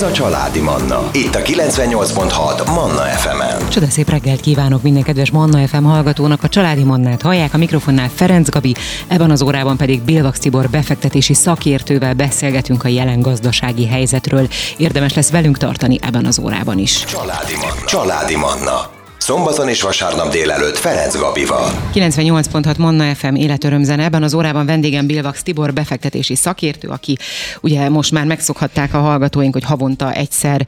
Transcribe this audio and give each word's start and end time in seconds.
Ez 0.00 0.06
a 0.06 0.12
Családi 0.12 0.60
Manna. 0.60 1.10
Itt 1.12 1.34
a 1.34 1.38
98.6 1.38 2.66
Manna 2.66 3.02
FM-en. 3.02 3.68
Csoda 3.68 3.86
szép 3.86 4.08
reggelt 4.08 4.40
kívánok 4.40 4.82
minden 4.82 5.02
kedves 5.02 5.30
Manna 5.30 5.66
FM 5.66 5.84
hallgatónak. 5.84 6.42
A 6.42 6.48
Családi 6.48 6.84
Mannát 6.84 7.22
hallják, 7.22 7.54
a 7.54 7.58
mikrofonnál 7.58 8.08
Ferenc 8.14 8.48
Gabi, 8.48 8.74
ebben 9.06 9.30
az 9.30 9.42
órában 9.42 9.76
pedig 9.76 10.02
Bilvax 10.02 10.38
Tibor 10.38 10.68
befektetési 10.70 11.34
szakértővel 11.34 12.14
beszélgetünk 12.14 12.84
a 12.84 12.88
jelen 12.88 13.20
gazdasági 13.20 13.86
helyzetről. 13.86 14.48
Érdemes 14.76 15.14
lesz 15.14 15.30
velünk 15.30 15.58
tartani 15.58 15.98
ebben 16.02 16.24
az 16.24 16.38
órában 16.38 16.78
is. 16.78 17.04
Családi 17.04 17.54
Manna. 17.54 17.84
Családi 17.84 18.36
Manna. 18.36 18.89
Szombaton 19.30 19.68
és 19.68 19.82
vasárnap 19.82 20.30
délelőtt 20.30 20.76
Ferenc 20.76 21.16
Gabival. 21.16 21.70
98.6 21.94 22.78
Manna 22.78 23.14
FM 23.14 23.34
életörömzene. 23.34 24.04
Ebben 24.04 24.22
az 24.22 24.34
órában 24.34 24.66
vendégem 24.66 25.06
Bilvax 25.06 25.42
Tibor 25.42 25.72
befektetési 25.72 26.34
szakértő, 26.34 26.88
aki 26.88 27.16
ugye 27.60 27.88
most 27.88 28.12
már 28.12 28.24
megszokhatták 28.24 28.94
a 28.94 28.98
hallgatóink, 28.98 29.52
hogy 29.52 29.64
havonta 29.64 30.12
egyszer, 30.12 30.66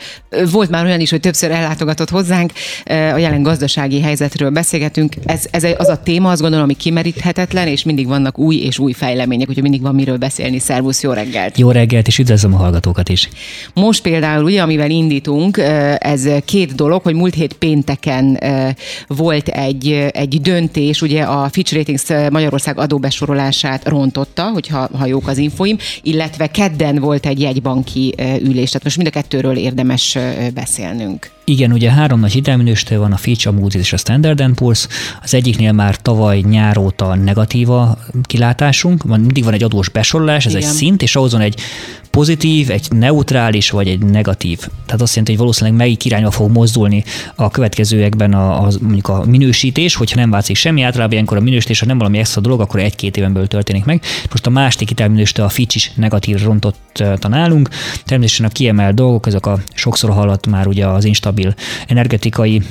volt 0.50 0.70
már 0.70 0.84
olyan 0.84 1.00
is, 1.00 1.10
hogy 1.10 1.20
többször 1.20 1.50
ellátogatott 1.50 2.10
hozzánk, 2.10 2.52
a 2.84 2.92
jelen 2.92 3.42
gazdasági 3.42 4.00
helyzetről 4.00 4.50
beszélgetünk. 4.50 5.14
Ez, 5.24 5.44
ez 5.50 5.64
az 5.76 5.88
a 5.88 6.02
téma, 6.02 6.30
azt 6.30 6.40
gondolom, 6.40 6.64
ami 6.64 6.74
kimeríthetetlen, 6.74 7.66
és 7.66 7.82
mindig 7.82 8.06
vannak 8.06 8.38
új 8.38 8.56
és 8.56 8.78
új 8.78 8.92
fejlemények, 8.92 9.48
úgyhogy 9.48 9.62
mindig 9.62 9.82
van 9.82 9.94
miről 9.94 10.16
beszélni. 10.16 10.58
Szervusz, 10.58 11.02
jó 11.02 11.12
reggelt! 11.12 11.58
Jó 11.58 11.70
reggelt, 11.70 12.06
és 12.06 12.18
üdvözlöm 12.18 12.54
a 12.54 12.56
hallgatókat 12.56 13.08
is! 13.08 13.28
Most 13.74 14.02
például, 14.02 14.44
ugye, 14.44 14.62
amivel 14.62 14.90
indítunk, 14.90 15.58
ez 15.98 16.28
két 16.44 16.74
dolog, 16.74 17.02
hogy 17.02 17.14
múlt 17.14 17.34
hét 17.34 17.52
pénteken 17.52 18.50
volt 19.06 19.48
egy, 19.48 19.92
egy 20.12 20.40
döntés, 20.40 21.02
ugye 21.02 21.22
a 21.22 21.48
Fitch 21.48 21.74
Ratings 21.74 22.30
Magyarország 22.30 22.78
adóbesorolását 22.78 23.88
rontotta, 23.88 24.50
hogyha 24.50 24.88
ha 24.98 25.06
jók 25.06 25.28
az 25.28 25.38
infoim, 25.38 25.76
illetve 26.02 26.46
kedden 26.46 26.98
volt 26.98 27.26
egy 27.26 27.40
jegybanki 27.40 28.14
ülés, 28.18 28.68
tehát 28.68 28.84
most 28.84 28.96
mind 28.96 29.08
a 29.08 29.10
kettőről 29.10 29.56
érdemes 29.56 30.18
beszélnünk. 30.54 31.30
Igen, 31.44 31.72
ugye 31.72 31.90
három 31.90 32.20
nagy 32.20 32.32
hitelminősítő 32.32 32.98
van, 32.98 33.12
a 33.12 33.16
Fitch, 33.16 33.48
a 33.48 33.52
Moody's 33.52 33.74
és 33.74 33.92
a 33.92 33.96
Standard 33.96 34.42
Poor's. 34.54 34.88
Az 35.22 35.34
egyiknél 35.34 35.72
már 35.72 35.96
tavaly 35.96 36.40
nyár 36.40 36.78
óta 36.78 37.14
negatív 37.14 37.70
a 37.70 37.98
kilátásunk, 38.22 39.02
van, 39.02 39.20
mindig 39.20 39.44
van 39.44 39.52
egy 39.52 39.62
adós 39.62 39.88
besorolás, 39.88 40.46
ez 40.46 40.54
Igen. 40.54 40.68
egy 40.68 40.74
szint, 40.74 41.02
és 41.02 41.16
ahhoz 41.16 41.32
van 41.32 41.40
egy 41.40 41.60
pozitív, 42.10 42.70
egy 42.70 42.86
neutrális 42.90 43.70
vagy 43.70 43.88
egy 43.88 44.02
negatív. 44.02 44.58
Tehát 44.58 45.00
azt 45.00 45.10
jelenti, 45.10 45.30
hogy 45.30 45.40
valószínűleg 45.40 45.78
melyik 45.78 46.04
irányba 46.04 46.30
fog 46.30 46.50
mozdulni 46.50 47.04
a 47.34 47.50
következőekben 47.50 48.32
a, 48.32 48.62
a, 48.62 48.70
mondjuk 48.80 49.08
a 49.08 49.24
minősítés, 49.24 49.94
hogyha 49.94 50.20
nem 50.20 50.30
változik 50.30 50.56
semmi, 50.56 50.82
általában 50.82 51.12
ilyenkor 51.12 51.36
a 51.36 51.40
minősítés, 51.40 51.80
ha 51.80 51.86
nem 51.86 51.98
valami 51.98 52.18
extra 52.18 52.40
dolog, 52.40 52.60
akkor 52.60 52.80
egy-két 52.80 53.16
éven 53.16 53.32
belül 53.32 53.48
történik 53.48 53.84
meg. 53.84 54.02
Most 54.30 54.46
a 54.46 54.50
másik 54.50 54.88
hitelminősítő, 54.88 55.42
a 55.42 55.48
Fitch 55.48 55.76
is 55.76 55.92
negatív 55.94 56.42
rontott 56.42 57.02
tanálunk. 57.18 57.68
Természetesen 58.04 58.46
a 58.46 58.52
kiemelt 58.52 58.94
dolgok, 58.94 59.26
ezek 59.26 59.46
a 59.46 59.58
sokszor 59.74 60.10
hallott 60.10 60.46
már 60.46 60.66
ugye 60.66 60.86
az 60.86 61.04
instabil 61.04 61.31
energetikai 61.88 62.62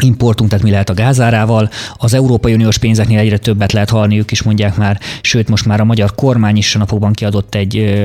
importunk, 0.00 0.50
tehát 0.50 0.64
mi 0.64 0.70
lehet 0.70 0.90
a 0.90 0.94
gázárával. 0.94 1.70
Az 1.96 2.14
Európai 2.14 2.54
Uniós 2.54 2.78
pénzeknél 2.78 3.18
egyre 3.18 3.38
többet 3.38 3.72
lehet 3.72 3.90
hallani, 3.90 4.18
ők 4.18 4.30
is 4.30 4.42
mondják 4.42 4.76
már, 4.76 5.00
sőt 5.20 5.48
most 5.48 5.66
már 5.66 5.80
a 5.80 5.84
magyar 5.84 6.14
kormány 6.14 6.56
is 6.56 6.74
a 6.74 6.78
napokban 6.78 7.12
kiadott 7.12 7.54
egy 7.54 8.02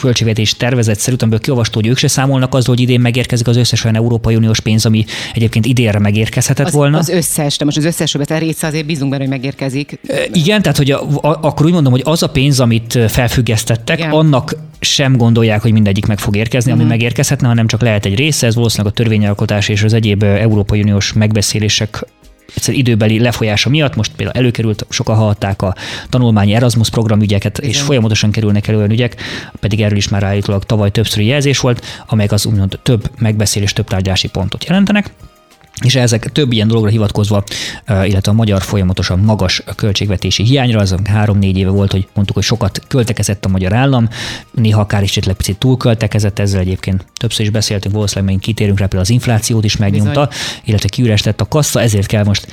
költségvetés 0.00 0.56
tervezet 0.56 0.98
szerint, 0.98 1.22
amiből 1.22 1.40
kiolvastó, 1.40 1.80
hogy 1.80 1.88
ők 1.88 1.98
se 1.98 2.08
számolnak 2.08 2.54
azzal, 2.54 2.74
hogy 2.74 2.82
idén 2.82 3.00
megérkezik 3.00 3.46
az 3.46 3.56
összes 3.56 3.84
olyan 3.84 3.96
Európai 3.96 4.36
Uniós 4.36 4.60
pénz, 4.60 4.86
ami 4.86 5.04
egyébként 5.34 5.66
idénre 5.66 5.98
megérkezhetett 5.98 6.66
az, 6.66 6.72
volna. 6.72 6.98
Az 6.98 7.08
összes, 7.08 7.56
de 7.56 7.64
most 7.64 7.76
az 7.76 7.84
összes 7.84 8.14
a 8.14 8.38
része 8.38 8.66
azért 8.66 8.86
bízunk 8.86 9.10
benne, 9.10 9.22
hogy 9.22 9.32
megérkezik. 9.32 9.98
Igen, 10.32 10.62
tehát 10.62 10.76
hogy 10.76 10.90
a, 10.90 11.02
a, 11.02 11.38
akkor 11.42 11.66
úgy 11.66 11.72
mondom, 11.72 11.92
hogy 11.92 12.02
az 12.04 12.22
a 12.22 12.28
pénz, 12.28 12.60
amit 12.60 12.98
felfüggesztettek, 13.08 13.98
Igen. 13.98 14.10
annak 14.10 14.56
sem 14.80 15.16
gondolják, 15.16 15.62
hogy 15.62 15.72
mindegyik 15.72 16.06
meg 16.06 16.18
fog 16.18 16.36
érkezni, 16.36 16.70
ami 16.70 16.80
uh-huh. 16.80 16.96
megérkezhetne, 16.96 17.46
hanem 17.46 17.66
csak 17.66 17.80
lehet 17.80 18.06
egy 18.06 18.14
része, 18.14 18.46
ez 18.46 18.54
valószínűleg 18.54 18.92
a 18.92 18.96
törvényalkotás 18.96 19.68
és 19.68 19.82
az 19.82 19.92
egyéb 19.92 20.22
Európai 20.22 20.80
Uniós 20.80 21.11
megbeszélések 21.14 22.04
egyszer 22.54 22.74
időbeli 22.74 23.20
lefolyása 23.20 23.68
miatt, 23.68 23.96
most 23.96 24.12
például 24.16 24.38
előkerült, 24.38 24.86
sokan 24.88 25.16
hallották 25.16 25.62
a 25.62 25.74
tanulmányi 26.08 26.54
Erasmus 26.54 26.90
programügyeket, 26.90 27.58
Igen. 27.58 27.70
és 27.70 27.80
folyamatosan 27.80 28.30
kerülnek 28.30 28.68
elő 28.68 28.76
olyan 28.76 28.90
ügyek, 28.90 29.20
pedig 29.60 29.80
erről 29.80 29.96
is 29.96 30.08
már 30.08 30.22
állítólag 30.22 30.64
tavaly 30.64 30.90
többször 30.90 31.22
jelzés 31.22 31.58
volt, 31.58 31.84
amelyek 32.06 32.32
az 32.32 32.46
úgymond 32.46 32.78
több 32.82 33.10
megbeszélés, 33.18 33.72
több 33.72 33.86
tárgyási 33.86 34.28
pontot 34.28 34.64
jelentenek. 34.64 35.12
És 35.82 35.94
ezek 35.94 36.32
több 36.32 36.52
ilyen 36.52 36.68
dologra 36.68 36.90
hivatkozva, 36.90 37.44
illetve 37.88 38.32
a 38.32 38.34
magyar 38.34 38.62
folyamatosan 38.62 39.18
magas 39.18 39.62
költségvetési 39.76 40.42
hiányra, 40.42 40.80
az 40.80 40.94
három-négy 41.04 41.56
éve 41.56 41.70
volt, 41.70 41.92
hogy 41.92 42.08
mondtuk, 42.14 42.36
hogy 42.36 42.44
sokat 42.44 42.82
költekezett 42.88 43.44
a 43.44 43.48
magyar 43.48 43.72
állam, 43.72 44.08
néha 44.50 44.80
akár 44.80 45.02
is 45.02 45.10
esetleg 45.10 45.36
picit 45.36 45.58
túlköltekezett, 45.58 46.38
ezzel 46.38 46.60
egyébként 46.60 47.06
többször 47.14 47.44
is 47.44 47.50
beszéltünk, 47.50 47.94
valószínűleg 47.94 48.34
még 48.34 48.42
kitérünk 48.42 48.78
rá, 48.78 48.84
például 48.84 49.10
az 49.10 49.10
inflációt 49.10 49.64
is 49.64 49.76
megnyomta, 49.76 50.26
Bizony. 50.26 50.60
illetve 50.64 50.88
kiüres 50.88 51.22
lett 51.22 51.40
a 51.40 51.48
kassa, 51.48 51.80
ezért 51.80 52.06
kell 52.06 52.24
most 52.24 52.46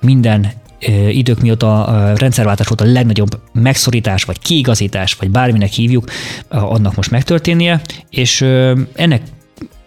minden 0.00 0.52
idők 1.08 1.40
mióta 1.40 1.86
a 1.86 2.16
rendszerváltás 2.16 2.66
volt 2.66 2.80
a 2.80 2.92
legnagyobb 2.92 3.40
megszorítás, 3.52 4.24
vagy 4.24 4.38
kiigazítás, 4.38 5.14
vagy 5.14 5.30
bárminek 5.30 5.70
hívjuk, 5.70 6.10
annak 6.48 6.94
most 6.94 7.10
megtörténnie, 7.10 7.80
és 8.10 8.40
ennek 8.94 9.22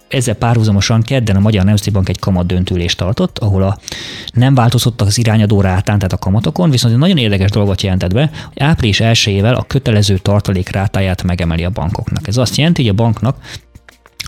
ezzel 0.08 0.36
párhuzamosan 0.36 1.02
kedden 1.02 1.36
a 1.36 1.40
Magyar 1.40 1.66
Nemzeti 1.66 1.90
Bank 1.90 2.10
egy 2.10 2.20
kamat 2.20 2.46
döntülést 2.46 2.98
tartott, 2.98 3.40
ahol 3.40 3.64
a 3.64 3.78
nem 4.34 4.56
változottak 4.56 5.08
az 5.08 5.18
irányadó 5.18 5.62
rátán, 5.62 5.98
tehát 5.98 6.14
a 6.14 6.18
kamatokon, 6.18 6.70
viszont 6.70 6.94
egy 6.94 7.00
nagyon 7.00 7.18
érdekes 7.18 7.50
dolgot 7.50 7.82
jelentett 7.82 8.14
be, 8.14 8.30
hogy 8.54 8.62
április 8.62 9.00
1 9.00 9.40
a 9.44 9.64
kötelező 9.68 10.18
tartalék 10.18 10.70
rátáját 10.70 11.24
megemeli 11.24 11.64
a 11.64 11.70
bankoknak. 11.70 12.28
Ez 12.28 12.38
azt 12.38 12.56
jelenti, 12.56 12.82
hogy 12.82 12.92
a 12.92 12.96
banknak 12.96 13.38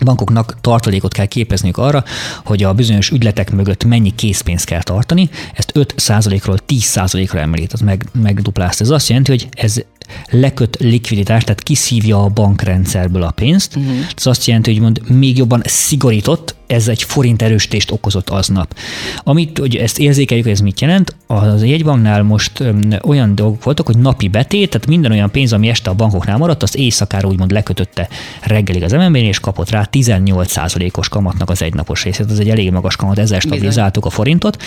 bankoknak 0.04 0.60
tartalékot 0.60 1.12
kell 1.12 1.26
képezniük 1.26 1.76
arra, 1.76 2.04
hogy 2.44 2.62
a 2.62 2.74
bizonyos 2.74 3.10
ügyletek 3.10 3.50
mögött 3.50 3.84
mennyi 3.84 4.14
készpénzt 4.14 4.64
kell 4.64 4.82
tartani, 4.82 5.30
ezt 5.54 5.72
5%-ról 5.74 6.58
10%-ra 6.68 7.38
emeli, 7.38 7.66
tehát 7.66 7.86
meg, 7.86 8.06
megduplázta. 8.22 8.84
Ez 8.84 8.90
azt 8.90 9.08
jelenti, 9.08 9.30
hogy 9.30 9.48
ez 9.50 9.82
leköt 10.30 10.76
likviditást, 10.80 11.46
tehát 11.46 11.62
kiszívja 11.62 12.24
a 12.24 12.28
bankrendszerből 12.28 13.22
a 13.22 13.30
pénzt. 13.30 13.76
Uh-huh. 13.76 13.98
Ez 14.16 14.26
azt 14.26 14.46
jelenti, 14.46 14.72
hogy 14.72 14.80
mond, 14.80 15.10
még 15.10 15.36
jobban 15.36 15.62
szigorított, 15.64 16.54
ez 16.70 16.88
egy 16.88 17.02
forint 17.02 17.42
erősítést 17.42 17.90
okozott 17.90 18.30
aznap. 18.30 18.74
Amit, 19.22 19.58
hogy 19.58 19.76
ezt 19.76 19.98
érzékeljük, 19.98 20.44
hogy 20.44 20.54
ez 20.54 20.60
mit 20.60 20.80
jelent, 20.80 21.16
az 21.26 21.64
jegybanknál 21.64 22.22
most 22.22 22.62
olyan 23.02 23.34
dolgok 23.34 23.64
voltak, 23.64 23.86
hogy 23.86 23.98
napi 23.98 24.28
betét, 24.28 24.70
tehát 24.70 24.86
minden 24.86 25.10
olyan 25.10 25.30
pénz, 25.30 25.52
ami 25.52 25.68
este 25.68 25.90
a 25.90 25.94
bankoknál 25.94 26.38
maradt, 26.38 26.62
azt 26.62 26.76
éjszakára 26.76 27.28
úgymond 27.28 27.50
lekötötte 27.50 28.08
reggelig 28.42 28.82
az 28.82 28.92
MNB-n, 28.92 29.16
és 29.16 29.40
kapott 29.40 29.70
rá 29.70 29.88
18%-os 29.92 31.08
kamatnak 31.08 31.50
az 31.50 31.62
egynapos 31.62 32.04
részét. 32.04 32.30
Ez 32.30 32.38
egy 32.38 32.50
elég 32.50 32.70
magas 32.70 32.96
kamat, 32.96 33.18
ezzel 33.18 33.40
stabilizáltuk 33.40 34.04
a 34.04 34.10
forintot. 34.10 34.62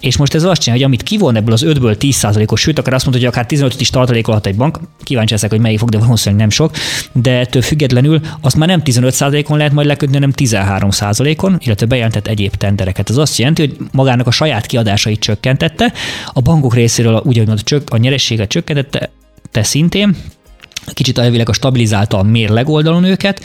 És 0.00 0.16
most 0.16 0.34
ez 0.34 0.42
azt 0.42 0.60
csinálja, 0.60 0.84
hogy 0.84 0.94
amit 0.94 1.08
kivon 1.08 1.36
ebből 1.36 1.52
az 1.52 1.64
5-ből 1.66 1.96
10%-os, 2.00 2.60
sőt, 2.60 2.78
akár 2.78 2.94
azt 2.94 3.04
mondta, 3.04 3.22
hogy 3.24 3.32
akár 3.34 3.46
15 3.46 3.80
is 3.80 3.90
tartalékolhat 3.90 4.46
egy 4.46 4.56
bank, 4.56 4.80
kíváncsi 5.02 5.32
leszek, 5.32 5.50
hogy 5.50 5.60
melyik 5.60 5.78
fog, 5.78 5.88
de 5.88 5.98
valószínűleg 5.98 6.40
nem 6.40 6.50
sok, 6.50 6.76
de 7.12 7.38
ettől 7.38 7.62
függetlenül 7.62 8.20
azt 8.40 8.56
már 8.56 8.68
nem 8.68 8.82
15%-on 8.84 9.56
lehet 9.56 9.72
majd 9.72 9.86
lekötni, 9.86 10.14
hanem 10.14 10.32
13%-on, 10.36 11.47
illetve 11.58 11.86
bejelentett 11.86 12.26
egyéb 12.26 12.54
tendereket. 12.54 13.10
Ez 13.10 13.16
azt 13.16 13.38
jelenti, 13.38 13.66
hogy 13.66 13.76
magának 13.92 14.26
a 14.26 14.30
saját 14.30 14.66
kiadásait 14.66 15.20
csökkentette, 15.20 15.92
a 16.32 16.40
bankok 16.40 16.74
részéről 16.74 17.22
ugyanúgy 17.24 17.82
a 17.86 17.96
nyerességet 17.96 18.48
csökkentette, 18.48 19.10
te 19.50 19.62
szintén, 19.62 20.16
kicsit 20.92 21.18
elvileg 21.18 21.48
a 21.48 21.52
stabilizálta 21.52 22.18
a 22.18 22.22
mérleg 22.22 22.68
oldalon 22.68 23.04
őket, 23.04 23.44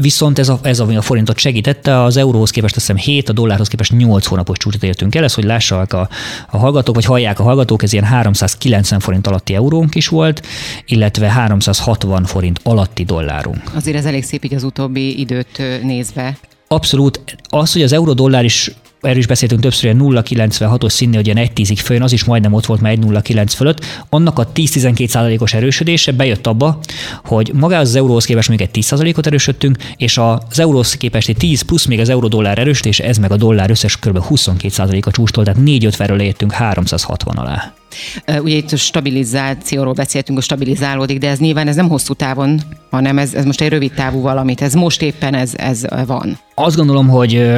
viszont 0.00 0.38
ez, 0.38 0.48
a, 0.48 0.58
ez 0.62 0.80
ami 0.80 0.96
a 0.96 1.02
forintot 1.02 1.38
segítette, 1.38 2.02
az 2.02 2.16
euróhoz 2.16 2.50
képest 2.50 2.76
azt 2.76 2.86
hiszem 2.86 3.02
7, 3.02 3.28
a 3.28 3.32
dollárhoz 3.32 3.68
képest 3.68 3.92
8 3.92 4.26
hónapos 4.26 4.58
csúcsot 4.58 4.82
értünk 4.82 5.14
el, 5.14 5.24
ez 5.24 5.34
hogy 5.34 5.44
lássák 5.44 5.92
a, 5.92 6.08
a 6.50 6.56
hallgatók, 6.56 6.94
vagy 6.94 7.04
hallják 7.04 7.40
a 7.40 7.42
hallgatók, 7.42 7.82
ez 7.82 7.92
ilyen 7.92 8.04
390 8.04 9.00
forint 9.00 9.26
alatti 9.26 9.54
eurónk 9.54 9.94
is 9.94 10.08
volt, 10.08 10.46
illetve 10.86 11.30
360 11.30 12.24
forint 12.24 12.60
alatti 12.62 13.04
dollárunk. 13.04 13.62
Azért 13.74 13.96
ez 13.96 14.04
elég 14.04 14.24
szép 14.24 14.44
így 14.44 14.54
az 14.54 14.62
utóbbi 14.62 15.20
időt 15.20 15.62
nézve. 15.82 16.36
Abszolút. 16.68 17.36
Az, 17.48 17.72
hogy 17.72 17.82
az 17.82 17.92
euró-dollár 17.92 18.44
is 18.44 18.70
erről 19.00 19.18
is 19.18 19.26
beszéltünk 19.26 19.60
többször, 19.60 19.84
ilyen 19.84 19.98
0,96-os 20.00 20.90
színnél, 20.90 21.16
hogy 21.16 21.26
ilyen 21.26 21.48
1,10-ig 21.54 21.78
följön, 21.82 22.04
az 22.04 22.12
is 22.12 22.24
majdnem 22.24 22.52
ott 22.52 22.66
volt 22.66 22.80
már 22.80 22.96
1,09 22.96 23.52
fölött. 23.56 23.84
Annak 24.08 24.38
a 24.38 24.48
10-12 24.54 25.40
os 25.40 25.54
erősödése 25.54 26.12
bejött 26.12 26.46
abba, 26.46 26.78
hogy 27.24 27.50
magához 27.54 27.88
az 27.88 27.94
euróhoz 27.94 28.24
képest 28.24 28.48
még 28.48 28.60
egy 28.60 28.70
10 28.70 28.92
ot 28.92 29.26
erősödtünk, 29.26 29.76
és 29.96 30.18
az 30.18 30.58
euróhoz 30.58 30.96
egy 31.00 31.36
10 31.38 31.62
plusz 31.62 31.84
még 31.84 32.00
az 32.00 32.08
euró-dollár 32.08 32.58
erősödése, 32.58 33.04
ez 33.04 33.18
meg 33.18 33.32
a 33.32 33.36
dollár 33.36 33.70
összes 33.70 33.98
kb. 33.98 34.18
22% 34.30 35.06
a 35.06 35.10
csústól, 35.10 35.44
tehát 35.44 35.60
4-50-ről 35.64 36.20
értünk 36.20 36.52
360 36.52 37.36
alá. 37.36 37.74
Ugye 38.26 38.56
itt 38.56 38.72
a 38.72 38.76
stabilizációról 38.76 39.92
beszéltünk, 39.92 40.38
a 40.38 40.40
stabilizálódik, 40.40 41.18
de 41.18 41.28
ez 41.28 41.38
nyilván 41.38 41.68
ez 41.68 41.76
nem 41.76 41.88
hosszú 41.88 42.14
távon, 42.14 42.60
hanem 42.90 43.18
ez, 43.18 43.34
ez 43.34 43.44
most 43.44 43.60
egy 43.60 43.68
rövid 43.68 43.92
távú 43.92 44.20
valamit. 44.20 44.60
Ez 44.62 44.74
most 44.74 45.02
éppen 45.02 45.34
ez, 45.34 45.52
ez 45.56 45.84
van. 46.06 46.38
Azt 46.54 46.76
gondolom, 46.76 47.08
hogy 47.08 47.50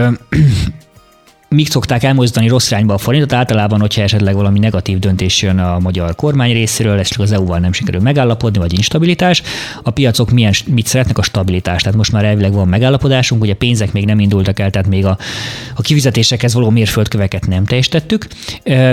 mik 1.49 1.71
szokták 1.71 2.03
elmozdítani 2.03 2.49
rossz 2.49 2.71
irányba 2.71 2.95
a 2.95 2.99
forintot, 2.99 3.33
általában, 3.33 3.81
hogyha 3.81 4.03
esetleg 4.03 4.35
valami 4.35 4.59
negatív 4.59 4.99
döntés 4.99 5.43
jön 5.43 5.59
a 5.59 5.79
magyar 5.79 6.15
kormány 6.15 6.53
részéről, 6.53 7.05
csak 7.05 7.21
az 7.21 7.33
EU-val 7.33 7.59
nem 7.59 7.73
sikerül 7.73 8.01
megállapodni, 8.01 8.59
vagy 8.59 8.73
instabilitás. 8.73 9.43
A 9.83 9.91
piacok 9.91 10.31
milyen, 10.31 10.53
mit 10.67 10.87
szeretnek 10.87 11.19
a 11.19 11.23
stabilitást. 11.23 11.83
Tehát 11.83 11.99
most 11.99 12.13
már 12.13 12.25
elvileg 12.25 12.53
van 12.53 12.69
megállapodásunk, 12.69 13.43
ugye 13.43 13.55
pénzek 13.55 13.93
még 13.93 14.05
nem 14.05 14.21
indultak 14.21 14.59
el, 14.59 14.71
tehát 14.71 14.89
még 14.89 15.07
a, 15.07 15.19
a 15.75 15.81
kifizetésekhez 15.81 16.55
való 16.55 16.71
mérföldköveket 16.71 17.47
nem 17.47 17.65
teljesítettük, 17.65 18.27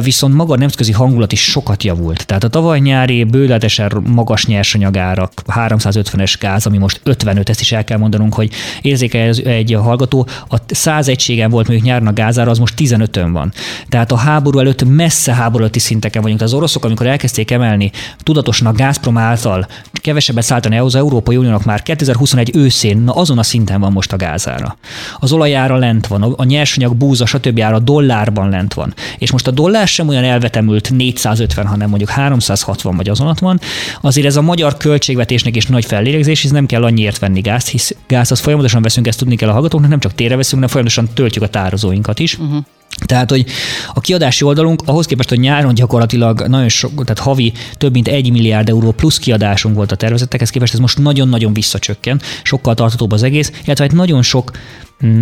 viszont 0.01 0.34
maga 0.34 0.54
a 0.54 0.58
nemzetközi 0.58 0.92
hangulat 0.92 1.31
is 1.31 1.42
sokat 1.42 1.84
javult. 1.84 2.25
Tehát 2.25 2.44
a 2.44 2.48
tavaly 2.48 2.80
nyári 2.80 3.24
bőletesen 3.24 3.92
magas 4.08 4.46
nyersanyagárak, 4.46 5.31
350-es 5.48 6.34
gáz, 6.40 6.66
ami 6.66 6.78
most 6.78 7.00
55, 7.04 7.50
ezt 7.50 7.62
is 7.62 7.72
el 7.72 7.84
kell 7.84 7.98
mondanunk, 7.98 8.34
hogy 8.34 8.51
érzékel 8.81 9.30
egy 9.30 9.78
hallgató, 9.81 10.28
a 10.48 10.58
100 10.68 11.08
egységen 11.08 11.50
volt 11.50 11.68
mondjuk 11.68 11.88
nyáron 11.88 12.08
a 12.08 12.13
gáz 12.13 12.38
dollár 12.45 12.47
az 12.47 12.59
most 12.59 12.74
15-ön 12.77 13.31
van. 13.31 13.51
Tehát 13.89 14.12
a 14.12 14.15
háború 14.15 14.59
előtt 14.59 14.83
messze 14.83 15.33
háború 15.33 15.59
előtti 15.59 15.80
szinteken 15.80 16.21
vagyunk. 16.21 16.42
Az 16.42 16.53
oroszok, 16.53 16.86
amikor 16.86 17.07
elkezdték 17.07 17.51
emelni 17.51 17.92
tudatosan 18.24 18.68
a 18.68 18.74
Gazprom 18.74 19.18
által 19.18 19.68
kevesebbet 19.92 20.44
szállítani 20.44 20.77
az 20.77 20.95
Európai 20.95 21.38
Uniónak 21.38 21.63
már 21.63 21.83
2021 21.83 22.51
őszén, 22.56 22.97
na 22.97 23.13
azon 23.13 23.38
a 23.38 23.44
szinten 23.44 23.80
van 23.80 23.92
most 23.92 24.13
a 24.13 24.18
gázára. 24.18 24.77
Az 25.19 25.31
olajára 25.31 25.75
lent 25.75 26.07
van, 26.07 26.21
a 26.21 26.44
nyersanyag, 26.44 26.95
búza, 26.95 27.25
stb. 27.25 27.59
ára 27.59 27.80
dollárban 27.80 28.50
lent 28.50 28.74
van. 28.74 28.94
És 29.18 29.31
most 29.31 29.48
a 29.48 29.51
dollár 29.51 29.88
sem 29.88 30.07
olyan 30.07 30.24
elvetemült 30.24 30.89
450, 30.89 31.65
hanem 31.65 31.89
mondjuk 31.89 32.09
360 32.09 32.95
vagy 32.95 33.09
azon 33.09 33.36
van. 33.39 33.59
Azért 34.01 34.27
ez 34.27 34.36
a 34.36 34.41
magyar 34.41 34.77
költségvetésnek 34.77 35.56
is 35.56 35.65
nagy 35.65 35.86
fellélegzés, 35.86 36.41
hisz 36.41 36.51
nem 36.51 36.65
kell 36.65 36.83
annyiért 36.83 37.19
venni 37.19 37.41
gázt, 37.41 37.68
hisz 37.68 37.95
gáz 38.07 38.31
az 38.31 38.39
folyamatosan 38.39 38.81
veszünk, 38.81 39.07
ezt 39.07 39.19
tudni 39.19 39.36
kell 39.36 39.50
a 39.50 39.53
hallgatóknak, 39.53 39.89
nem 39.89 40.00
csak 40.00 40.13
térre 40.13 40.36
veszünk, 40.36 40.53
hanem 40.53 40.69
folyamatosan 40.69 41.09
töltjük 41.13 41.44
a 41.44 41.48
tározóinkat 41.48 42.19
is. 42.19 42.35
Uh-huh. 42.40 42.64
Tehát, 43.06 43.30
hogy 43.30 43.46
a 43.94 44.00
kiadási 44.00 44.44
oldalunk 44.44 44.82
ahhoz 44.86 45.06
képest, 45.06 45.30
hogy 45.30 45.40
nyáron 45.40 45.74
gyakorlatilag 45.74 46.48
nagyon 46.48 46.70
sok, 46.70 46.92
tehát 47.04 47.20
havi 47.20 47.54
több 47.74 47.94
mint 47.94 48.08
egy 48.08 48.32
milliárd 48.32 48.70
euró 48.70 48.92
plusz 48.92 49.18
kiadásunk 49.18 49.76
volt 49.76 49.92
a 49.92 49.96
tervezetekhez 49.96 50.50
képest, 50.50 50.74
ez 50.74 50.80
most 50.80 50.98
nagyon-nagyon 50.98 51.54
visszacsökken, 51.54 52.22
sokkal 52.44 52.74
tartatóbb 52.74 53.12
az 53.12 53.24
egész, 53.24 53.52
illetve 53.66 53.84
egy 53.84 53.94
nagyon 53.94 54.22
sok 54.22 54.52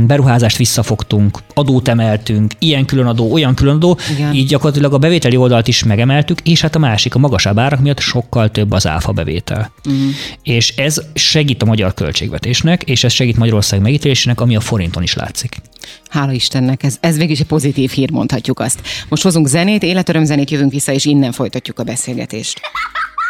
beruházást 0.06 0.58
visszafogtunk, 0.58 1.40
adót 1.54 1.88
emeltünk, 1.88 2.52
ilyen 2.60 2.86
különadó, 2.86 3.32
olyan 3.32 3.56
különadó, 3.56 3.98
Igen. 4.14 4.34
így 4.34 4.48
gyakorlatilag 4.48 4.94
a 4.94 4.98
bevételi 4.98 5.36
oldalt 5.36 5.68
is 5.68 5.84
megemeltük, 5.84 6.42
és 6.42 6.62
hát 6.62 6.76
a 6.76 6.80
másik, 6.80 7.16
a 7.16 7.20
magasabb 7.20 7.60
árak 7.60 7.80
miatt 7.80 8.00
sokkal 8.00 8.50
több 8.52 8.72
az 8.72 8.88
áfa 8.88 9.12
bevétel. 9.12 9.72
Uh-huh. 9.86 10.02
És 10.44 10.76
ez 10.76 11.02
segít 11.14 11.62
a 11.62 11.66
magyar 11.66 11.94
költségvetésnek, 11.94 12.84
és 12.84 13.04
ez 13.04 13.12
segít 13.12 13.38
Magyarország 13.38 13.82
megítélésének, 13.82 14.42
ami 14.42 14.56
a 14.56 14.60
forinton 14.60 15.04
is 15.04 15.14
látszik. 15.14 15.62
Hála 16.10 16.32
Istennek, 16.32 16.84
ez, 16.84 16.98
ez 17.00 17.16
végig 17.16 17.32
is 17.32 17.40
egy 17.40 17.46
pozitív 17.46 17.92
hír, 17.92 18.12
mondhatjuk 18.12 18.60
azt. 18.60 18.82
Most 19.10 19.24
hozunk 19.24 19.48
zenét, 19.48 19.84
életöröm 19.84 20.26
zenét, 20.26 20.50
jövünk 20.50 20.72
vissza, 20.72 20.92
és 20.92 21.06
innen 21.06 21.32
folytatjuk 21.32 21.80
a 21.80 21.84
beszélgetést. 21.84 22.62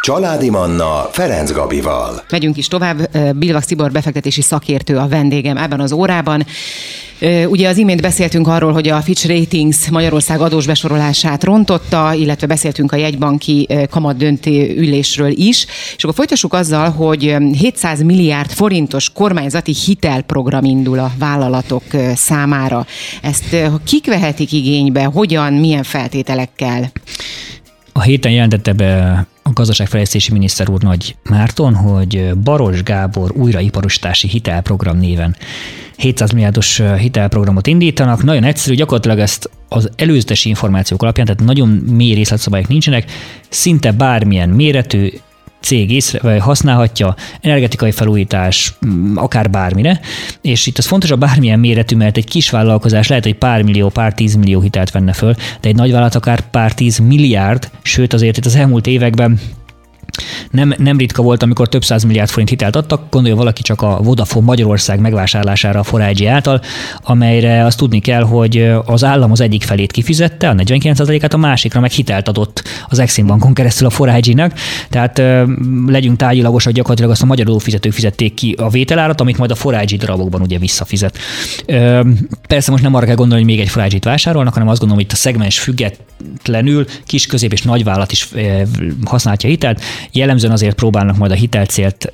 Családi 0.04 0.50
Manna 0.50 1.08
Ferenc 1.10 1.52
Gabival. 1.52 2.22
Megyünk 2.30 2.56
is 2.56 2.68
tovább. 2.68 3.18
Bilvax 3.36 3.66
Tibor 3.66 3.92
befektetési 3.92 4.42
szakértő 4.42 4.96
a 4.96 5.08
vendégem 5.08 5.56
ebben 5.56 5.80
az 5.80 5.92
órában. 5.92 6.46
Ugye 7.46 7.68
az 7.68 7.76
imént 7.76 8.00
beszéltünk 8.00 8.48
arról, 8.48 8.72
hogy 8.72 8.88
a 8.88 9.00
Fitch 9.00 9.28
Ratings 9.28 9.88
Magyarország 9.90 10.40
adós 10.40 10.66
besorolását 10.66 11.44
rontotta, 11.44 12.12
illetve 12.14 12.46
beszéltünk 12.46 12.92
a 12.92 12.96
jegybanki 12.96 13.68
kamat 13.90 14.16
döntő 14.16 14.76
ülésről 14.76 15.30
is, 15.30 15.66
és 15.96 16.02
akkor 16.02 16.14
folytassuk 16.14 16.52
azzal, 16.52 16.90
hogy 16.90 17.36
700 17.58 18.02
milliárd 18.02 18.50
forintos 18.50 19.12
kormányzati 19.12 19.74
hitelprogram 19.84 20.64
indul 20.64 20.98
a 20.98 21.12
vállalatok 21.18 21.84
számára. 22.14 22.86
Ezt 23.22 23.56
kik 23.84 24.06
vehetik 24.06 24.52
igénybe, 24.52 25.04
hogyan, 25.04 25.52
milyen 25.52 25.82
feltételekkel? 25.82 26.92
A 27.92 28.02
héten 28.02 28.32
jelentette 28.32 28.72
be 28.72 29.26
gazdaságfejlesztési 29.54 30.32
miniszter 30.32 30.70
úr 30.70 30.82
Nagy 30.82 31.16
Márton, 31.30 31.74
hogy 31.74 32.30
Baros 32.42 32.82
Gábor 32.82 33.32
újraiparosítási 33.36 34.28
hitelprogram 34.28 34.98
néven 34.98 35.36
700 35.96 36.30
milliárdos 36.30 36.82
hitelprogramot 36.98 37.66
indítanak. 37.66 38.22
Nagyon 38.22 38.44
egyszerű, 38.44 38.74
gyakorlatilag 38.74 39.18
ezt 39.18 39.50
az 39.68 39.90
előzetes 39.96 40.44
információk 40.44 41.02
alapján, 41.02 41.26
tehát 41.26 41.42
nagyon 41.42 41.68
mély 41.68 42.14
részletszabályok 42.14 42.68
nincsenek, 42.68 43.10
szinte 43.48 43.92
bármilyen 43.92 44.48
méretű, 44.48 45.10
cég 45.64 45.90
észre, 45.90 46.18
vagy 46.22 46.40
használhatja, 46.40 47.14
energetikai 47.40 47.90
felújítás, 47.90 48.74
mm, 48.86 49.16
akár 49.16 49.50
bármire, 49.50 50.00
és 50.40 50.66
itt 50.66 50.78
az 50.78 50.86
fontos 50.86 51.10
a 51.10 51.16
bármilyen 51.16 51.58
méretű, 51.58 51.96
mert 51.96 52.16
egy 52.16 52.24
kis 52.24 52.50
vállalkozás 52.50 53.08
lehet, 53.08 53.24
hogy 53.24 53.34
pár 53.34 53.62
millió, 53.62 53.88
pár 53.88 54.14
tízmillió 54.14 54.60
hitelt 54.60 54.90
venne 54.90 55.12
föl, 55.12 55.34
de 55.60 55.68
egy 55.68 55.76
nagy 55.76 55.90
vállalat 55.90 56.14
akár 56.14 56.40
pár 56.50 56.74
tíz 56.74 56.98
milliárd, 56.98 57.70
sőt 57.82 58.12
azért 58.12 58.36
itt 58.36 58.46
az 58.46 58.56
elmúlt 58.56 58.86
években 58.86 59.40
nem, 60.50 60.74
nem 60.78 60.98
ritka 60.98 61.22
volt, 61.22 61.42
amikor 61.42 61.68
több 61.68 61.84
száz 61.84 62.02
milliárd 62.02 62.28
forint 62.28 62.48
hitelt 62.48 62.76
adtak, 62.76 63.02
gondolja 63.10 63.36
valaki 63.36 63.62
csak 63.62 63.82
a 63.82 63.98
Vodafone 64.02 64.44
Magyarország 64.44 65.00
megvásárlására 65.00 65.80
a 65.80 65.82
Forágyi 65.82 66.26
által, 66.26 66.60
amelyre 67.02 67.64
azt 67.64 67.78
tudni 67.78 67.98
kell, 67.98 68.22
hogy 68.22 68.72
az 68.84 69.04
állam 69.04 69.30
az 69.30 69.40
egyik 69.40 69.62
felét 69.62 69.92
kifizette, 69.92 70.48
a 70.48 70.54
49%-át, 70.54 71.34
a 71.34 71.36
másikra 71.36 71.80
meg 71.80 71.90
hitelt 71.90 72.28
adott 72.28 72.62
az 72.88 72.98
Exim 72.98 73.26
Bankon 73.26 73.54
keresztül 73.54 73.86
a 73.86 73.90
Forágyinak. 73.90 74.52
Tehát 74.90 75.22
legyünk 75.86 76.16
tárgyilagosak, 76.16 76.72
gyakorlatilag 76.72 77.10
azt 77.10 77.22
a 77.22 77.26
magyar 77.26 77.46
adófizetők 77.46 77.92
fizették 77.92 78.34
ki 78.34 78.54
a 78.58 78.68
vételárat, 78.68 79.20
amit 79.20 79.38
majd 79.38 79.50
a 79.50 79.54
Forágyi 79.54 79.96
darabokban 79.96 80.40
ugye 80.40 80.58
visszafizet. 80.58 81.18
Persze 82.48 82.70
most 82.70 82.82
nem 82.82 82.94
arra 82.94 83.06
kell 83.06 83.14
gondolni, 83.14 83.44
hogy 83.44 83.52
még 83.52 83.60
egy 83.60 83.68
Forágyit 83.68 84.04
vásárolnak, 84.04 84.52
hanem 84.52 84.68
azt 84.68 84.78
gondolom, 84.78 85.02
hogy 85.02 85.12
itt 85.12 85.18
a 85.18 85.22
szegmens 85.22 85.58
függetlenül 86.24 86.86
kis, 87.06 87.26
közép 87.26 87.52
és 87.52 87.62
nagyvállalat 87.62 88.12
is 88.12 88.28
használhatja 89.04 89.48
hitelt. 89.48 89.80
Jellemzően 90.12 90.52
azért 90.52 90.74
próbálnak 90.74 91.16
majd 91.16 91.30
a 91.30 91.34
hitelcélt 91.34 92.12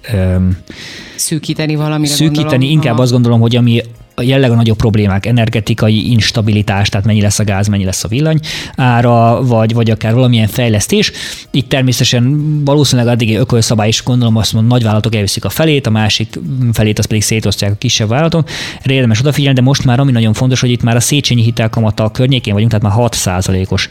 szűkíteni 1.17 1.75
valamire 1.75 2.13
Szűkíteni, 2.13 2.49
gondolom. 2.49 2.71
inkább 2.71 2.93
Aha. 2.93 3.03
azt 3.03 3.13
gondolom, 3.13 3.41
hogy 3.41 3.57
ami 3.57 3.83
jelleg 4.23 4.51
a 4.51 4.55
nagyobb 4.55 4.77
problémák, 4.77 5.27
energetikai 5.27 6.11
instabilitás, 6.11 6.89
tehát 6.89 7.07
mennyi 7.07 7.21
lesz 7.21 7.39
a 7.39 7.45
gáz, 7.45 7.69
mennyi 7.69 7.85
lesz 7.85 8.05
a 8.05 8.09
villany 8.09 8.39
ára, 8.77 9.45
vagy, 9.45 9.75
vagy 9.75 9.91
akár 9.91 10.15
valamilyen 10.15 10.49
fejlesztés. 10.49 11.13
Itt 11.51 11.69
természetesen 11.69 12.65
valószínűleg 12.65 13.13
addig 13.13 13.37
ökölszabály 13.37 13.89
is 13.89 14.03
gondolom 14.03 14.37
azt 14.37 14.53
mondom, 14.53 14.71
nagyvállalatok 14.71 15.15
elviszik 15.15 15.45
a 15.45 15.49
felét, 15.49 15.87
a 15.87 15.91
másik 15.91 16.39
felét 16.73 16.99
azt 16.99 17.09
pedig 17.09 17.23
szétosztják 17.23 17.73
a 17.73 17.77
kisebb 17.79 18.09
vállalatok. 18.09 18.49
Érdemes 18.85 19.21
odafigyelni, 19.21 19.59
de 19.59 19.65
most 19.65 19.85
már 19.85 20.01
ami 20.01 20.13
nagyon 20.13 20.33
fontos, 20.33 20.61
hogy 20.61 20.71
itt 20.71 20.83
már 20.83 20.97
a 20.97 21.01
Széchenyi 21.01 21.43
hitelkamata 21.43 22.11
környékén 22.11 22.53
vagyunk, 22.53 22.71
tehát 22.71 22.97
már 22.97 23.09
6%-os 23.11 23.89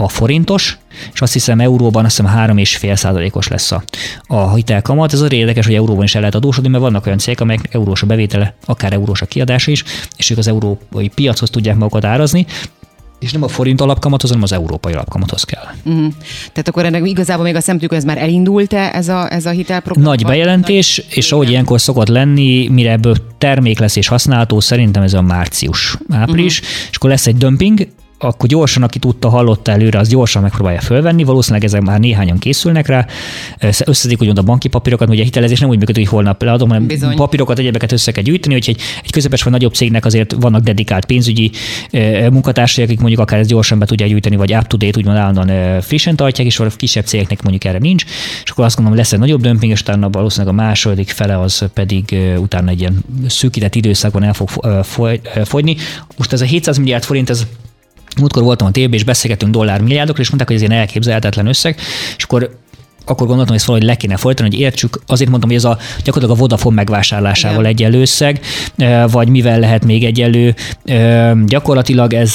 a 0.00 0.08
forintos, 0.08 0.78
és 1.12 1.20
azt 1.20 1.32
hiszem 1.32 1.60
euróban 1.60 2.04
azt 2.04 2.16
hiszem 2.16 2.34
3,5 2.36 2.94
százalékos 2.94 3.48
lesz 3.48 3.72
a, 3.72 3.82
a 4.26 4.54
hitelkamat. 4.54 5.12
Ez 5.12 5.20
az 5.20 5.32
érdekes, 5.32 5.66
hogy 5.66 5.74
euróban 5.74 6.04
is 6.04 6.14
el 6.14 6.20
lehet 6.20 6.34
adósodni, 6.34 6.70
mert 6.70 6.82
vannak 6.82 7.06
olyan 7.06 7.18
cégek, 7.18 7.40
amelyek 7.40 7.74
eurós 7.74 8.02
a 8.02 8.06
bevétele, 8.06 8.54
akár 8.64 8.92
eurós 8.92 9.22
a 9.22 9.26
kiadása 9.26 9.70
is, 9.70 9.84
és 10.16 10.30
ők 10.30 10.38
az 10.38 10.48
európai 10.48 11.08
piachoz 11.08 11.50
tudják 11.50 11.76
magukat 11.76 12.04
árazni, 12.04 12.46
és 13.18 13.32
nem 13.32 13.42
a 13.42 13.48
forint 13.48 13.80
alapkamathoz, 13.80 14.30
hanem 14.30 14.44
az 14.44 14.52
európai 14.52 14.92
alapkamathoz 14.92 15.44
kell. 15.44 15.64
Uh-huh. 15.84 16.12
Tehát 16.52 16.68
akkor 16.68 16.84
ennek 16.84 17.08
igazából 17.08 17.44
még 17.44 17.54
a 17.54 17.60
szemtük, 17.60 17.92
ez 17.92 18.04
már 18.04 18.18
elindult-e 18.18 18.90
ez 18.94 19.08
a, 19.08 19.32
ez 19.32 19.46
a 19.46 19.50
hitelprogram? 19.50 20.04
Nagy 20.04 20.24
bejelentés, 20.24 20.96
Nagy 20.96 21.16
és 21.16 21.32
ahogy 21.32 21.50
ilyenkor 21.50 21.80
szokott 21.80 22.08
lenni, 22.08 22.68
mire 22.68 22.90
ebből 22.90 23.16
termék 23.38 23.78
lesz 23.78 23.96
és 23.96 24.08
használható, 24.08 24.60
szerintem 24.60 25.02
ez 25.02 25.14
a 25.14 25.22
március, 25.22 25.98
április, 26.10 26.60
uh-huh. 26.60 26.74
és 26.90 26.96
akkor 26.96 27.10
lesz 27.10 27.26
egy 27.26 27.36
dömping, 27.36 27.88
akkor 28.22 28.48
gyorsan, 28.48 28.82
aki 28.82 28.98
tudta, 28.98 29.28
hallotta 29.28 29.70
előre, 29.72 29.98
az 29.98 30.08
gyorsan 30.08 30.42
megpróbálja 30.42 30.80
fölvenni. 30.80 31.24
Valószínűleg 31.24 31.64
ezek 31.64 31.80
már 31.80 32.00
néhányan 32.00 32.38
készülnek 32.38 32.86
rá. 32.86 33.06
Összedik 33.84 34.20
úgymond 34.20 34.38
a 34.38 34.42
banki 34.42 34.68
papírokat, 34.68 35.08
ugye 35.08 35.20
a 35.20 35.24
hitelezés 35.24 35.60
nem 35.60 35.68
úgy 35.68 35.78
működik, 35.78 36.02
hogy 36.02 36.12
holnap 36.12 36.42
leadom, 36.42 36.68
hanem 36.68 36.86
Bizony. 36.86 37.16
papírokat, 37.16 37.58
egyebeket 37.58 37.92
össze 37.92 38.12
kell 38.12 38.22
gyűjteni, 38.22 38.54
hogy 38.54 38.68
egy, 38.68 38.80
egy 39.04 39.10
közepes 39.10 39.42
vagy 39.42 39.52
nagyobb 39.52 39.74
cégnek 39.74 40.04
azért 40.04 40.34
vannak 40.40 40.62
dedikált 40.62 41.04
pénzügyi 41.04 41.50
munkatársai, 42.30 42.84
akik 42.84 42.98
mondjuk 42.98 43.20
akár 43.20 43.38
ezt 43.38 43.48
gyorsan 43.48 43.78
be 43.78 43.86
tudják 43.86 44.08
gyűjteni, 44.08 44.36
vagy 44.36 44.54
up 44.54 44.66
to 44.66 44.76
date, 44.76 44.98
úgymond 44.98 45.16
állandóan 45.16 45.80
frissen 45.80 46.16
tartják, 46.16 46.46
és 46.46 46.60
a 46.60 46.66
kisebb 46.76 47.04
cégeknek 47.04 47.42
mondjuk 47.42 47.64
erre 47.64 47.78
nincs. 47.78 48.04
És 48.44 48.50
akkor 48.50 48.64
azt 48.64 48.76
gondolom, 48.76 48.98
lesz 48.98 49.12
egy 49.12 49.18
nagyobb 49.18 49.40
dömping, 49.40 49.72
és 49.72 49.80
utána 49.80 50.10
valószínűleg 50.10 50.54
a 50.54 50.56
második 50.56 51.10
fele 51.10 51.40
az 51.40 51.64
pedig 51.74 52.16
utána 52.38 52.70
egy 52.70 52.80
ilyen 52.80 53.04
szűkített 53.28 53.74
időszakban 53.74 54.22
el 54.22 54.32
fog 54.32 54.50
fogyni. 55.44 55.76
Most 56.16 56.32
ez 56.32 56.40
a 56.40 56.44
700 56.44 56.78
milliárd 56.78 57.04
forint, 57.04 57.30
ez 57.30 57.46
Múltkor 58.16 58.42
voltam 58.42 58.66
a 58.66 58.70
tévében, 58.70 58.94
és 58.94 59.04
beszélgettünk 59.04 59.52
dollár 59.52 59.80
milliárdokról, 59.80 60.24
és 60.24 60.30
mondták, 60.30 60.48
hogy 60.48 60.56
ez 60.56 60.68
ilyen 60.68 60.80
elképzelhetetlen 60.80 61.46
összeg, 61.46 61.76
és 62.16 62.24
akkor 62.24 62.50
akkor 63.04 63.26
gondoltam, 63.26 63.46
hogy 63.46 63.56
ezt 63.56 63.64
valahogy 63.64 63.88
le 63.88 63.94
kéne 63.94 64.16
folytani, 64.16 64.48
hogy 64.48 64.58
értsük. 64.58 65.00
Azért 65.06 65.30
mondtam, 65.30 65.50
hogy 65.50 65.58
ez 65.58 65.64
a 65.64 65.78
gyakorlatilag 66.04 66.38
a 66.38 66.40
Vodafone 66.40 66.74
megvásárlásával 66.74 67.60
Igen. 67.60 67.70
egyenlő 67.70 68.00
összeg, 68.00 68.40
vagy 69.10 69.28
mivel 69.28 69.58
lehet 69.58 69.84
még 69.84 70.04
egyenlő. 70.04 70.54
Gyakorlatilag 71.46 72.12
ez 72.12 72.34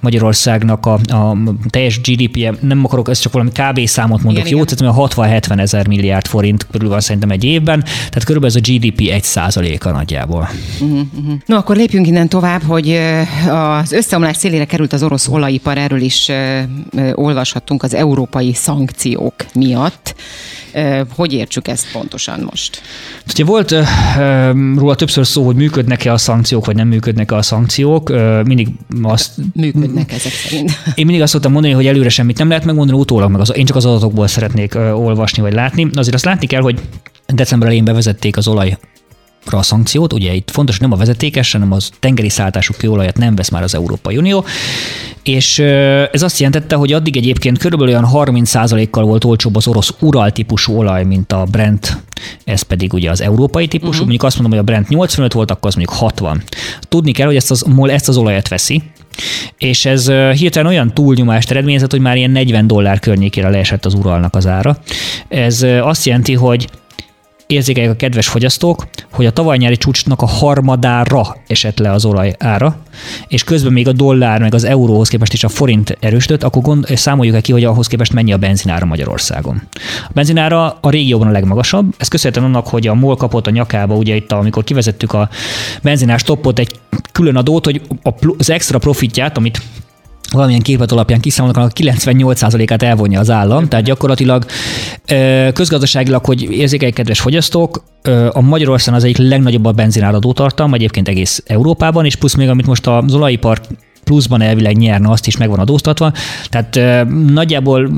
Magyarországnak 0.00 0.86
a, 0.86 0.92
a 0.92 1.36
teljes 1.70 2.00
GDP-je, 2.00 2.54
nem 2.60 2.84
akarok, 2.84 3.08
ez 3.08 3.18
csak 3.18 3.32
valami 3.32 3.50
kb. 3.50 3.86
számot 3.86 4.22
mondok, 4.22 4.46
Igen, 4.46 4.58
jó? 4.58 4.62
Igen. 4.62 4.76
Tehát 4.76 5.14
60-70 5.46 5.58
ezer 5.58 5.88
milliárd 5.88 6.26
forint 6.26 6.66
körül 6.70 6.88
van 6.88 7.00
szerintem 7.00 7.30
egy 7.30 7.44
évben, 7.44 7.82
tehát 7.82 8.24
körülbelül 8.24 8.56
ez 8.56 8.62
a 8.68 8.72
GDP 8.72 9.00
1 9.10 9.22
százaléka 9.22 9.90
nagyjából. 9.90 10.48
Uh-huh, 10.80 11.00
uh-huh. 11.18 11.34
No, 11.46 11.56
akkor 11.56 11.76
lépjünk 11.76 12.06
innen 12.06 12.28
tovább, 12.28 12.62
hogy 12.62 13.00
az 13.48 13.92
összeomlás 13.92 14.36
szélére 14.36 14.64
került 14.64 14.92
az 14.92 15.02
orosz 15.02 15.28
olajipar, 15.28 15.78
erről 15.78 16.00
is 16.00 16.30
olvashattunk 17.14 17.82
az 17.82 17.94
európai 17.94 18.54
szankciók 18.54 19.34
miatt. 19.54 19.95
Hogy 21.14 21.32
értsük 21.32 21.68
ezt 21.68 21.92
pontosan 21.92 22.48
most? 22.50 22.82
Ugye 23.32 23.44
volt 23.44 23.74
róla 24.76 24.94
többször 24.94 25.26
szó, 25.26 25.44
hogy 25.44 25.56
működnek-e 25.56 26.12
a 26.12 26.18
szankciók, 26.18 26.66
vagy 26.66 26.76
nem 26.76 26.88
működnek-e 26.88 27.36
a 27.36 27.42
szankciók. 27.42 28.12
Mindig 28.44 28.68
azt... 29.02 29.30
Működnek 29.54 30.12
ezek 30.12 30.32
szerint. 30.32 30.70
Én 30.94 31.04
mindig 31.04 31.22
azt 31.22 31.32
szoktam 31.32 31.52
mondani, 31.52 31.74
hogy 31.74 31.86
előre 31.86 32.08
semmit 32.08 32.38
nem 32.38 32.48
lehet 32.48 32.64
megmondani, 32.64 32.98
utólag 32.98 33.30
meg 33.30 33.40
az, 33.40 33.56
én 33.56 33.64
csak 33.64 33.76
az 33.76 33.84
adatokból 33.84 34.26
szeretnék 34.26 34.74
olvasni, 34.74 35.42
vagy 35.42 35.52
látni. 35.52 35.88
Azért 35.94 36.14
azt 36.14 36.24
látni 36.24 36.46
kell, 36.46 36.62
hogy 36.62 36.80
december 37.26 37.66
elején 37.66 37.84
bevezették 37.84 38.36
az 38.36 38.48
olaj 38.48 38.78
a 39.50 39.62
szankciót. 39.62 40.12
Ugye 40.12 40.32
itt 40.32 40.50
fontos, 40.50 40.78
hogy 40.78 40.88
nem 40.88 40.98
a 40.98 41.00
vezetékes, 41.00 41.52
hanem 41.52 41.72
az 41.72 41.90
tengeri 42.00 42.28
szállítású 42.28 42.74
kőolajat 42.78 43.16
nem 43.16 43.34
vesz 43.34 43.48
már 43.48 43.62
az 43.62 43.74
Európai 43.74 44.16
Unió, 44.16 44.44
és 45.28 45.58
ez 46.12 46.22
azt 46.22 46.38
jelentette, 46.38 46.76
hogy 46.76 46.92
addig 46.92 47.16
egyébként 47.16 47.58
körülbelül 47.58 47.94
olyan 47.94 48.08
30%-kal 48.12 49.04
volt 49.04 49.24
olcsóbb 49.24 49.56
az 49.56 49.66
orosz 49.66 49.94
Ural 50.00 50.30
típusú 50.32 50.76
olaj, 50.76 51.04
mint 51.04 51.32
a 51.32 51.44
Brent, 51.50 52.02
ez 52.44 52.62
pedig 52.62 52.92
ugye 52.92 53.10
az 53.10 53.20
európai 53.20 53.66
típusú. 53.66 53.88
Uh-huh. 53.88 54.02
Mondjuk 54.02 54.22
azt 54.22 54.38
mondom, 54.38 54.58
hogy 54.58 54.68
a 54.68 54.72
Brent 54.72 54.88
85 54.88 55.32
volt, 55.32 55.50
akkor 55.50 55.68
az 55.68 55.74
mondjuk 55.74 55.98
60. 55.98 56.42
Tudni 56.80 57.12
kell, 57.12 57.26
hogy 57.26 57.36
ezt 57.36 57.50
az 57.50 57.62
MOL 57.62 57.90
ezt 57.90 58.08
az 58.08 58.16
olajat 58.16 58.48
veszi, 58.48 58.82
és 59.58 59.84
ez 59.84 60.08
hirtelen 60.10 60.70
olyan 60.70 60.94
túlnyomást 60.94 61.50
eredményezett, 61.50 61.90
hogy 61.90 62.00
már 62.00 62.16
ilyen 62.16 62.30
40 62.30 62.66
dollár 62.66 62.98
környékére 62.98 63.48
leesett 63.48 63.84
az 63.84 63.94
uralnak 63.94 64.36
az 64.36 64.46
ára. 64.46 64.78
Ez 65.28 65.66
azt 65.80 66.06
jelenti, 66.06 66.34
hogy 66.34 66.68
érzékeljük 67.46 67.92
a 67.92 67.96
kedves 67.96 68.28
fogyasztók, 68.28 68.86
hogy 69.12 69.26
a 69.26 69.32
tavaly 69.32 69.56
nyári 69.56 69.76
csúcsnak 69.76 70.22
a 70.22 70.26
harmadára 70.26 71.36
esett 71.46 71.78
le 71.78 71.92
az 71.92 72.04
olaj 72.04 72.34
ára, 72.38 72.78
és 73.28 73.44
közben 73.44 73.72
még 73.72 73.88
a 73.88 73.92
dollár 73.92 74.40
meg 74.40 74.54
az 74.54 74.64
euróhoz 74.64 75.08
képest 75.08 75.32
is 75.32 75.44
a 75.44 75.48
forint 75.48 75.96
erősödött, 76.00 76.42
akkor 76.42 76.62
gond, 76.62 76.86
számoljuk 76.86 77.34
el 77.34 77.42
ki, 77.42 77.52
hogy 77.52 77.64
ahhoz 77.64 77.86
képest 77.86 78.12
mennyi 78.12 78.32
a 78.32 78.36
benzinára 78.36 78.86
Magyarországon. 78.86 79.62
A 80.08 80.10
benzinára 80.12 80.78
a 80.80 80.90
régióban 80.90 81.28
a 81.28 81.30
legmagasabb, 81.30 81.94
ez 81.98 82.08
köszönhetően 82.08 82.52
annak, 82.52 82.68
hogy 82.68 82.86
a 82.86 82.94
MOL 82.94 83.16
kapott 83.16 83.46
a 83.46 83.50
nyakába, 83.50 83.94
ugye 83.94 84.14
itt, 84.14 84.32
amikor 84.32 84.64
kivezettük 84.64 85.12
a 85.12 85.28
benzinás 85.82 86.22
toppot, 86.22 86.58
egy 86.58 86.70
külön 87.12 87.36
adót, 87.36 87.64
hogy 87.64 87.80
az 88.38 88.50
extra 88.50 88.78
profitját, 88.78 89.36
amit 89.36 89.62
valamilyen 90.32 90.62
képet 90.62 90.92
alapján 90.92 91.20
kiszámolnak, 91.20 91.64
a 91.64 91.68
98%-át 91.68 92.82
elvonja 92.82 93.20
az 93.20 93.30
állam, 93.30 93.68
tehát 93.68 93.84
gyakorlatilag 93.84 94.44
közgazdaságilag, 95.52 96.24
hogy 96.24 96.42
érzékelj 96.42 96.90
kedves 96.90 97.20
fogyasztók, 97.20 97.82
a 98.30 98.40
Magyarországon 98.40 98.98
az 98.98 99.04
egyik 99.04 99.28
legnagyobb 99.28 99.64
a 99.64 99.72
benzináradó 99.72 100.32
tartalma, 100.32 100.74
egyébként 100.74 101.08
egész 101.08 101.42
Európában, 101.46 102.04
és 102.04 102.16
plusz 102.16 102.34
még 102.34 102.48
amit 102.48 102.66
most 102.66 102.86
az 102.86 103.14
olajipar 103.14 103.60
pluszban 104.06 104.40
elvileg 104.40 104.76
nyerne, 104.76 105.10
azt 105.10 105.26
is 105.26 105.36
megvan 105.36 105.58
adóztatva. 105.58 106.12
Tehát 106.48 107.04
nagyjából 107.32 107.88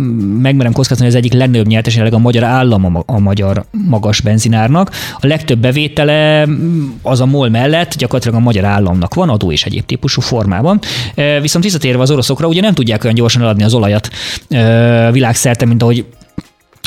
megmerem 0.42 0.72
kockázni, 0.72 1.04
hogy 1.04 1.14
ez 1.14 1.18
egyik 1.18 1.32
legnagyobb 1.32 1.66
nyertes 1.66 1.94
jelenleg 1.94 2.18
a 2.18 2.22
magyar 2.22 2.44
állam 2.44 3.02
a, 3.06 3.18
magyar 3.18 3.64
magas 3.70 4.20
benzinárnak. 4.20 4.90
A 5.20 5.26
legtöbb 5.26 5.58
bevétele 5.58 6.46
az 7.02 7.20
a 7.20 7.26
MOL 7.26 7.48
mellett 7.48 7.96
gyakorlatilag 7.96 8.36
a 8.36 8.42
magyar 8.42 8.64
államnak 8.64 9.14
van, 9.14 9.28
adó 9.28 9.52
és 9.52 9.64
egyéb 9.64 9.86
típusú 9.86 10.20
formában. 10.20 10.78
Viszont 11.40 11.64
visszatérve 11.64 12.02
az 12.02 12.10
oroszokra, 12.10 12.48
ugye 12.48 12.60
nem 12.60 12.74
tudják 12.74 13.04
olyan 13.04 13.16
gyorsan 13.16 13.42
eladni 13.42 13.62
az 13.62 13.74
olajat 13.74 14.10
világszerte, 15.12 15.66
mint 15.66 15.82
ahogy 15.82 16.04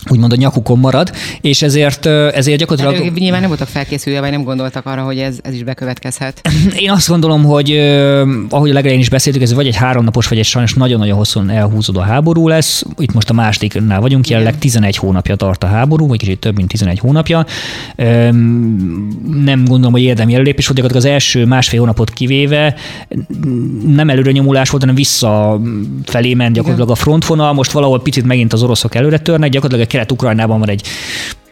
úgymond 0.09 0.31
a 0.31 0.35
nyakukon 0.35 0.79
marad, 0.79 1.11
és 1.41 1.61
ezért, 1.61 2.05
ezért 2.05 2.59
gyakorlatilag... 2.59 3.01
Előbb 3.01 3.17
nyilván 3.17 3.39
nem 3.39 3.49
voltak 3.49 3.67
felkészülve, 3.67 4.19
vagy 4.19 4.31
nem 4.31 4.43
gondoltak 4.43 4.85
arra, 4.85 5.01
hogy 5.01 5.17
ez, 5.17 5.39
ez 5.43 5.53
is 5.53 5.63
bekövetkezhet. 5.63 6.41
Én 6.77 6.91
azt 6.91 7.07
gondolom, 7.07 7.43
hogy 7.43 7.71
ahogy 8.49 8.69
a 8.69 8.73
legelején 8.73 8.99
is 8.99 9.09
beszéltük, 9.09 9.41
ez 9.41 9.53
vagy 9.53 9.67
egy 9.67 9.75
háromnapos, 9.75 10.27
vagy 10.27 10.37
egy 10.37 10.45
sajnos 10.45 10.73
nagyon-nagyon 10.73 11.17
hosszú 11.17 11.41
elhúzódó 11.47 11.99
háború 11.99 12.47
lesz. 12.47 12.83
Itt 12.97 13.13
most 13.13 13.29
a 13.29 13.33
másodiknál 13.33 14.01
vagyunk, 14.01 14.27
jelenleg 14.27 14.57
11 14.57 14.97
hónapja 14.97 15.35
tart 15.35 15.63
a 15.63 15.67
háború, 15.67 16.07
vagy 16.07 16.17
kicsit 16.17 16.39
több, 16.39 16.55
mint 16.55 16.67
11 16.67 16.99
hónapja. 16.99 17.45
Nem 19.43 19.65
gondolom, 19.65 19.91
hogy 19.91 20.01
érdemi 20.01 20.33
előlépés 20.33 20.67
volt, 20.67 20.79
gyakorlatilag 20.79 21.13
az 21.13 21.21
első 21.21 21.45
másfél 21.45 21.79
hónapot 21.79 22.09
kivéve 22.09 22.75
nem 23.85 24.09
előre 24.09 24.31
nyomulás 24.31 24.69
volt, 24.69 24.81
hanem 24.81 24.97
visszafelé 24.97 26.33
ment 26.33 26.55
gyakorlatilag 26.55 26.89
a 26.89 26.95
frontvonal. 26.95 27.53
Most 27.53 27.71
valahol 27.71 28.01
picit 28.01 28.25
megint 28.25 28.53
az 28.53 28.63
oroszok 28.63 28.95
előre 28.95 29.17
törnek, 29.17 29.49
gyakorlatilag 29.49 29.89
Kelet-Ukrajnában 29.91 30.59
van 30.59 30.69
egy 30.69 30.87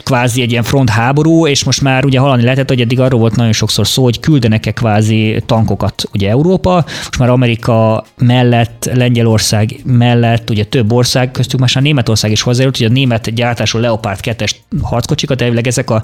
kvázi 0.09 0.41
egy 0.41 0.51
ilyen 0.51 0.63
front 0.63 0.89
háború, 0.89 1.47
és 1.47 1.63
most 1.63 1.81
már 1.81 2.05
ugye 2.05 2.19
hallani 2.19 2.43
lehetett, 2.43 2.67
hogy 2.67 2.81
eddig 2.81 2.99
arról 2.99 3.19
volt 3.19 3.35
nagyon 3.35 3.51
sokszor 3.51 3.87
szó, 3.87 4.03
hogy 4.03 4.19
küldenek-e 4.19 4.71
kvázi 4.71 5.43
tankokat 5.45 6.03
ugye 6.13 6.29
Európa, 6.29 6.73
most 6.85 7.19
már 7.19 7.29
Amerika 7.29 8.05
mellett, 8.17 8.89
Lengyelország 8.93 9.75
mellett, 9.83 10.49
ugye 10.49 10.63
több 10.63 10.91
ország, 10.91 11.31
köztük 11.31 11.59
most 11.59 11.75
már 11.75 11.83
Németország 11.83 12.31
is 12.31 12.41
hozzájött, 12.41 12.77
hogy 12.77 12.85
a 12.85 12.89
német 12.89 13.33
gyártású 13.33 13.79
Leopard 13.79 14.19
2-es 14.21 14.51
harckocsikat, 14.81 15.41
elvileg 15.41 15.67
ezek 15.67 15.89
a, 15.89 16.03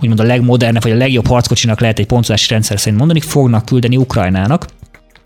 úgymond 0.00 0.20
a 0.20 0.24
legmodernebb, 0.24 0.82
vagy 0.82 0.92
a 0.92 0.96
legjobb 0.96 1.26
harckocsinak 1.26 1.80
lehet 1.80 1.98
egy 1.98 2.06
pontozási 2.06 2.46
rendszer 2.48 2.78
szerint 2.78 2.98
mondani, 2.98 3.20
fognak 3.20 3.64
küldeni 3.64 3.96
Ukrajnának. 3.96 4.66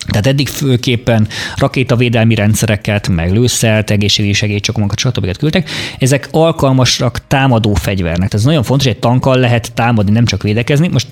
Tehát 0.06 0.26
eddig 0.26 0.48
főképpen 0.48 1.28
rakétavédelmi 1.56 2.34
rendszereket, 2.34 3.08
meg 3.08 3.32
lőszert, 3.32 3.90
egészségügyi 3.90 4.32
segélycsokomokat, 4.32 4.98
stb. 4.98 5.36
küldtek. 5.36 5.70
Ezek 5.98 6.28
alkalmasak 6.30 7.20
támadó 7.26 7.74
fegyvernek. 7.74 8.16
Tehát 8.16 8.34
ez 8.34 8.44
nagyon 8.44 8.62
fontos, 8.62 8.86
hogy 8.86 8.94
egy 8.94 9.00
tankkal 9.00 9.36
lehet 9.36 9.72
támadni, 9.74 10.12
nem 10.12 10.24
csak 10.24 10.42
védekezni. 10.42 10.88
Most 10.88 11.06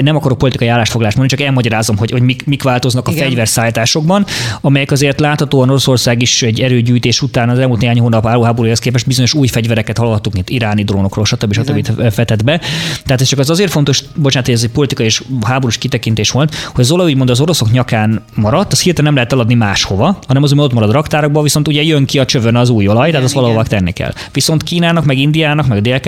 nem 0.00 0.16
akarok 0.16 0.38
politikai 0.38 0.68
állásfoglalást 0.68 1.16
mondani, 1.16 1.38
csak 1.38 1.48
elmagyarázom, 1.48 1.96
hogy, 1.96 2.10
hogy 2.10 2.22
mik, 2.22 2.46
mik 2.46 2.62
változnak 2.62 3.08
a 3.08 3.10
Igen. 3.10 3.24
fegyverszállításokban, 3.24 4.26
amelyek 4.60 4.90
azért 4.90 5.20
láthatóan 5.20 5.68
Oroszország 5.68 6.22
is 6.22 6.42
egy 6.42 6.60
erőgyűjtés 6.60 7.22
után 7.22 7.48
az 7.48 7.58
elmúlt 7.58 7.80
néhány 7.80 8.00
hónap 8.00 8.26
állóháborúhoz 8.26 8.78
képest 8.78 9.06
bizonyos 9.06 9.34
új 9.34 9.46
fegyvereket 9.46 9.98
hallhattuk, 9.98 10.32
mint 10.32 10.50
iráni 10.50 10.84
drónokról, 10.84 11.24
stb. 11.24 11.52
stb. 11.52 11.86
stb. 11.86 12.10
fetett 12.12 12.44
be. 12.44 12.60
Tehát 13.04 13.20
ez 13.20 13.28
csak 13.28 13.38
az 13.38 13.50
azért 13.50 13.70
fontos, 13.70 14.02
bocsánat, 14.14 14.46
hogy 14.46 14.56
ez 14.56 14.62
egy 14.62 14.70
politikai 14.70 15.06
és 15.06 15.22
háborús 15.46 15.78
kitekintés 15.78 16.30
volt, 16.30 16.54
hogy 16.54 16.84
az 16.84 16.90
olaj 16.90 17.10
úgymond 17.10 17.30
az 17.30 17.40
oroszok 17.40 17.70
nyakán 17.70 17.99
maradt, 18.34 18.72
az 18.72 18.80
hirtelen 18.80 19.04
nem 19.04 19.14
lehet 19.14 19.32
eladni 19.32 19.54
máshova, 19.54 20.18
hanem 20.26 20.42
az, 20.42 20.50
hogy 20.50 20.58
ott 20.58 20.72
marad 20.72 20.88
a 20.88 20.92
raktárakban, 20.92 21.42
viszont 21.42 21.68
ugye 21.68 21.82
jön 21.82 22.04
ki 22.04 22.18
a 22.18 22.24
csövön 22.24 22.56
az 22.56 22.68
új 22.68 22.88
olaj, 22.88 23.10
tehát 23.10 23.24
azt 23.24 23.34
valahova 23.34 23.62
tenni 23.62 23.92
kell. 23.92 24.12
Viszont 24.32 24.62
Kínának, 24.62 25.04
meg 25.04 25.18
Indiának, 25.18 25.66
meg 25.66 25.80
dél 25.80 26.00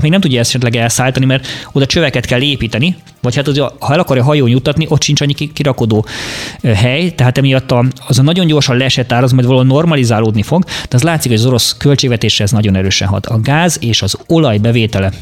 még 0.00 0.10
nem 0.10 0.20
tudja 0.20 0.40
esetleg 0.40 0.76
elszállítani, 0.76 1.26
mert 1.26 1.46
oda 1.72 1.86
csöveket 1.86 2.26
kell 2.26 2.40
építeni, 2.40 2.96
vagy 3.20 3.36
hát 3.36 3.48
az, 3.48 3.58
ha 3.78 3.92
el 3.92 3.98
akarja 3.98 4.24
hajón 4.24 4.48
juttatni, 4.48 4.86
ott 4.88 5.02
sincs 5.02 5.20
annyi 5.20 5.34
kirakodó 5.34 6.06
hely, 6.62 7.14
tehát 7.14 7.38
emiatt 7.38 7.74
az 8.06 8.18
a 8.18 8.22
nagyon 8.22 8.46
gyorsan 8.46 8.76
leesett 8.76 9.12
ár, 9.12 9.22
az 9.22 9.32
majd 9.32 9.46
valahol 9.46 9.66
normalizálódni 9.66 10.42
fog, 10.42 10.64
de 10.64 10.96
az 10.96 11.02
látszik, 11.02 11.30
hogy 11.30 11.40
az 11.40 11.46
orosz 11.46 11.76
költségvetésre 11.78 12.44
ez 12.44 12.50
nagyon 12.50 12.76
erősen 12.76 13.08
hat. 13.08 13.26
A 13.26 13.40
gáz 13.40 13.78
és 13.80 14.02
az 14.02 14.18
olaj 14.26 14.58
bevétele 14.58 15.12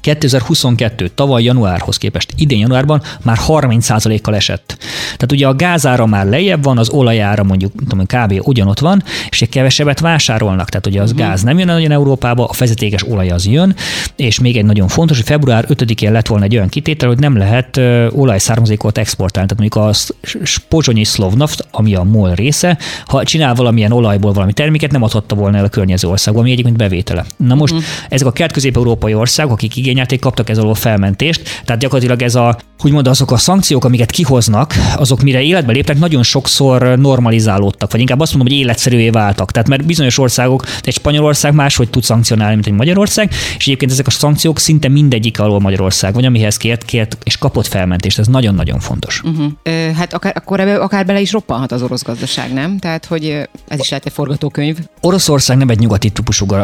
2022 0.00 1.08
tavaly 1.14 1.42
januárhoz 1.42 1.96
képest 1.96 2.32
idén 2.36 2.58
januárban 2.58 3.02
már 3.22 3.38
30%-kal 3.46 4.34
esett. 4.34 4.76
Tehát 5.04 5.32
ugye 5.32 5.46
a 5.46 5.54
gázára 5.54 6.06
már 6.06 6.26
lejjebb 6.26 6.64
van, 6.64 6.78
az 6.78 6.88
olajára 6.88 7.42
mondjuk 7.42 7.72
tudom, 7.88 8.06
kb. 8.06 8.40
ugyanott 8.42 8.78
van, 8.78 9.02
és 9.28 9.42
egy 9.42 9.48
kevesebbet 9.48 10.00
vásárolnak. 10.00 10.68
Tehát 10.68 10.86
ugye 10.86 11.02
az 11.02 11.10
uh-huh. 11.10 11.26
gáz 11.26 11.42
nem 11.42 11.58
jön 11.58 11.66
nagyon 11.66 11.90
Európába, 11.90 12.44
a 12.44 12.54
vezetékes 12.58 13.06
olaj 13.08 13.30
az 13.30 13.46
jön, 13.46 13.74
és 14.16 14.40
még 14.40 14.56
egy 14.56 14.64
nagyon 14.64 14.88
fontos, 14.88 15.16
hogy 15.16 15.26
február 15.26 15.66
5-én 15.68 16.12
lett 16.12 16.26
volna 16.26 16.44
egy 16.44 16.56
olyan 16.56 16.68
kitétel, 16.68 17.08
hogy 17.08 17.18
nem 17.18 17.36
lehet 17.36 17.76
olajszármazékot 18.12 18.98
exportálni. 18.98 19.48
Tehát 19.48 19.72
mondjuk 19.72 19.84
a 19.84 20.66
pozsonyi 20.68 21.04
Slovnaft, 21.04 21.66
ami 21.70 21.94
a 21.94 22.02
MOL 22.02 22.34
része, 22.34 22.78
ha 23.06 23.24
csinál 23.24 23.54
valamilyen 23.54 23.92
olajból 23.92 24.32
valami 24.32 24.52
terméket, 24.52 24.90
nem 24.90 25.02
adhatta 25.02 25.34
volna 25.34 25.56
el 25.56 25.64
a 25.64 25.68
környező 25.68 26.08
országba, 26.08 26.40
ami 26.40 26.50
egyébként 26.50 26.76
bevétele. 26.76 27.24
Na 27.36 27.54
most 27.54 27.72
uh-huh. 27.72 27.88
ezek 28.08 28.26
a 28.26 28.32
kelet-közép-európai 28.32 29.14
országok, 29.14 29.52
akik 29.52 29.67
igényelték, 29.76 30.20
kaptak 30.20 30.48
ez 30.50 30.58
alól 30.58 30.74
felmentést. 30.74 31.62
Tehát 31.64 31.80
gyakorlatilag 31.80 32.22
ez 32.22 32.34
a 32.34 32.58
úgymond 32.82 33.08
azok 33.08 33.30
a 33.30 33.36
szankciók, 33.36 33.84
amiket 33.84 34.10
kihoznak, 34.10 34.74
azok 34.96 35.22
mire 35.22 35.42
életbe 35.42 35.72
léptek, 35.72 35.98
nagyon 35.98 36.22
sokszor 36.22 36.98
normalizálódtak, 36.98 37.90
vagy 37.92 38.00
inkább 38.00 38.20
azt 38.20 38.34
mondom, 38.34 38.52
hogy 38.52 38.62
életszerűvé 38.62 39.10
váltak. 39.10 39.50
Tehát 39.50 39.68
mert 39.68 39.86
bizonyos 39.86 40.18
országok, 40.18 40.64
egy 40.82 40.94
Spanyolország 40.94 41.54
máshogy 41.54 41.90
tud 41.90 42.02
szankcionálni, 42.02 42.54
mint 42.54 42.66
egy 42.66 42.72
Magyarország, 42.72 43.30
és 43.56 43.66
egyébként 43.66 43.90
ezek 43.90 44.06
a 44.06 44.10
szankciók 44.10 44.58
szinte 44.58 44.88
mindegyik 44.88 45.40
alól 45.40 45.60
Magyarország, 45.60 46.14
vagy 46.14 46.24
amihez 46.24 46.56
kért, 46.56 46.84
kért 46.84 47.16
és 47.24 47.36
kapott 47.36 47.66
felmentést. 47.66 48.18
Ez 48.18 48.26
nagyon-nagyon 48.26 48.80
fontos. 48.80 49.22
Uh-huh. 49.24 49.94
Hát 49.96 50.12
akár, 50.12 50.32
akkor 50.36 50.60
ebbe, 50.60 50.76
akár 50.76 51.06
bele 51.06 51.20
is 51.20 51.32
roppanhat 51.32 51.72
az 51.72 51.82
orosz 51.82 52.02
gazdaság, 52.02 52.52
nem? 52.52 52.78
Tehát, 52.78 53.04
hogy 53.04 53.48
ez 53.68 53.78
is 53.78 53.88
lehet 53.88 54.06
egy 54.06 54.12
forgatókönyv. 54.12 54.78
Oroszország 55.00 55.56
nem 55.56 55.68
egy 55.68 55.78
nyugati 55.78 56.10
típusú, 56.10 56.46
uh, 56.48 56.58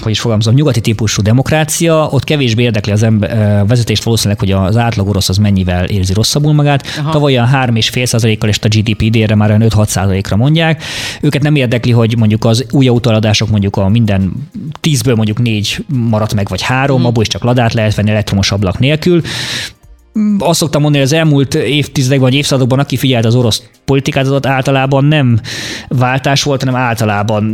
hogy 0.00 0.12
is 0.12 0.20
fogalmazom, 0.20 0.54
nyugati 0.54 0.80
típusú 0.80 1.22
demokrácia, 1.22 1.93
ott 1.94 2.24
kevésbé 2.24 2.62
érdekli 2.62 2.92
az 2.92 3.02
ember, 3.02 3.30
uh, 3.32 3.68
vezetést 3.68 4.02
valószínűleg, 4.02 4.38
hogy 4.38 4.50
az 4.50 4.76
átlag 4.76 5.08
orosz 5.08 5.28
az 5.28 5.36
mennyivel 5.36 5.84
érzi 5.84 6.12
rosszabbul 6.12 6.52
magát. 6.52 6.86
Aha. 6.98 7.10
Tavaly 7.10 7.32
olyan 7.32 7.48
3,5%-kal 7.52 8.48
és 8.48 8.58
a 8.62 8.68
GDP 8.68 9.02
idénre 9.02 9.34
már 9.34 9.48
olyan 9.48 9.62
5-6%-ra 9.68 10.36
mondják. 10.36 10.82
Őket 11.20 11.42
nem 11.42 11.54
érdekli, 11.54 11.92
hogy 11.92 12.16
mondjuk 12.18 12.44
az 12.44 12.66
új 12.70 12.88
autóaladások 12.88 13.48
mondjuk 13.48 13.76
a 13.76 13.88
minden 13.88 14.32
10-ből 14.82 15.16
mondjuk 15.16 15.42
4 15.42 15.84
maradt 15.86 16.34
meg, 16.34 16.48
vagy 16.48 16.62
3, 16.62 16.96
hmm. 16.96 17.06
abból 17.06 17.22
is 17.22 17.28
csak 17.28 17.42
ladát 17.42 17.72
lehet 17.72 17.94
venni 17.94 18.10
elektromos 18.10 18.52
ablak 18.52 18.78
nélkül 18.78 19.22
azt 20.38 20.58
szoktam 20.58 20.82
mondani, 20.82 21.04
hogy 21.04 21.12
az 21.12 21.18
elmúlt 21.18 21.54
évtizedekben 21.54 22.28
vagy 22.28 22.38
évszázadokban, 22.38 22.78
aki 22.78 22.96
figyelt 22.96 23.24
az 23.24 23.34
orosz 23.34 23.62
politikát, 23.84 24.26
az 24.26 24.46
általában 24.46 25.04
nem 25.04 25.40
váltás 25.88 26.42
volt, 26.42 26.62
hanem 26.62 26.80
általában. 26.80 27.44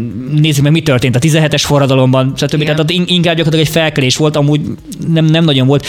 Nézzük 0.41 0.63
meg, 0.63 0.73
mi 0.73 0.83
történt 0.83 1.17
a 1.17 1.19
17-es 1.19 1.63
forradalomban, 1.65 2.33
stb. 2.37 2.65
Tehát 2.65 2.91
inkább 2.91 3.37
gyakorlatilag 3.37 3.67
egy 3.67 3.73
felkelés 3.73 4.17
volt, 4.17 4.37
amúgy 4.37 4.61
nem, 5.13 5.25
nem 5.25 5.45
nagyon 5.45 5.67
volt 5.67 5.87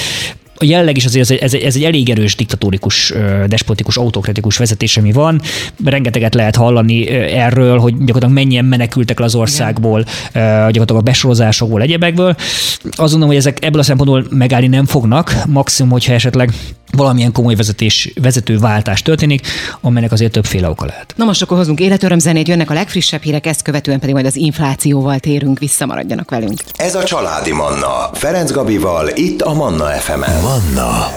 a 0.61 0.65
jelleg 0.65 0.97
is 0.97 1.05
azért 1.05 1.23
ez 1.23 1.31
egy, 1.31 1.37
ez, 1.37 1.53
egy, 1.53 1.61
ez 1.61 1.75
egy 1.75 1.83
elég 1.83 2.09
erős 2.09 2.35
diktatórikus, 2.35 3.13
despotikus, 3.47 3.97
autokratikus 3.97 4.57
vezetés, 4.57 4.97
ami 4.97 5.11
van. 5.11 5.41
Rengeteget 5.85 6.33
lehet 6.33 6.55
hallani 6.55 7.09
erről, 7.09 7.77
hogy 7.77 7.93
gyakorlatilag 7.93 8.33
mennyien 8.33 8.65
menekültek 8.65 9.19
le 9.19 9.25
az 9.25 9.35
országból, 9.35 9.99
Igen. 10.29 10.43
gyakorlatilag 10.43 11.01
a 11.01 11.05
besorozásokból, 11.05 11.81
egyebekből. 11.81 12.35
Azt 12.83 12.95
gondolom, 12.97 13.27
hogy 13.27 13.37
ezek 13.37 13.63
ebből 13.63 13.79
a 13.79 13.83
szempontból 13.83 14.25
megállni 14.29 14.67
nem 14.67 14.85
fognak, 14.85 15.33
maximum, 15.47 15.91
hogyha 15.91 16.13
esetleg 16.13 16.51
valamilyen 16.95 17.31
komoly 17.31 17.55
vezetés, 17.55 18.11
vezetőváltás 18.21 19.01
történik, 19.01 19.47
amelynek 19.81 20.11
azért 20.11 20.31
többféle 20.31 20.69
oka 20.69 20.85
lehet. 20.85 21.13
Na 21.15 21.25
most 21.25 21.41
akkor 21.41 21.57
hozunk 21.57 21.79
életörömzenét, 21.79 22.47
jönnek 22.47 22.69
a 22.69 22.73
legfrissebb 22.73 23.21
hírek, 23.21 23.45
ezt 23.45 23.61
követően 23.61 23.99
pedig 23.99 24.13
majd 24.13 24.25
az 24.25 24.35
inflációval 24.35 25.19
térünk, 25.19 25.59
visszamaradjanak 25.59 26.29
velünk. 26.29 26.59
Ez 26.75 26.95
a 26.95 27.03
Családi 27.03 27.51
Manna, 27.51 28.09
Ferenc 28.13 28.51
Gabival, 28.51 29.09
itt 29.15 29.41
a 29.41 29.53
Manna 29.53 29.85
FM-en. 29.85 30.41
Manna 30.41 31.11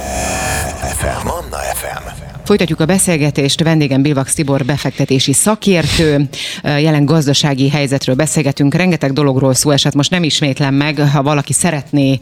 FM. 0.97 1.27
Manna 1.27 1.59
FM. 1.75 2.34
Folytatjuk 2.45 2.81
a 2.81 2.85
beszélgetést. 2.85 3.63
Vendégem 3.63 4.03
Bilvax 4.03 4.35
Tibor 4.35 4.65
befektetési 4.65 5.33
szakértő. 5.33 6.29
Jelen 6.63 7.05
gazdasági 7.05 7.69
helyzetről 7.69 8.15
beszélgetünk. 8.15 8.75
Rengeteg 8.75 9.13
dologról 9.13 9.55
szó 9.55 9.71
esett. 9.71 9.95
Most 9.95 10.11
nem 10.11 10.23
ismétlem 10.23 10.75
meg. 10.75 10.99
Ha 11.11 11.23
valaki 11.23 11.53
szeretné 11.53 12.21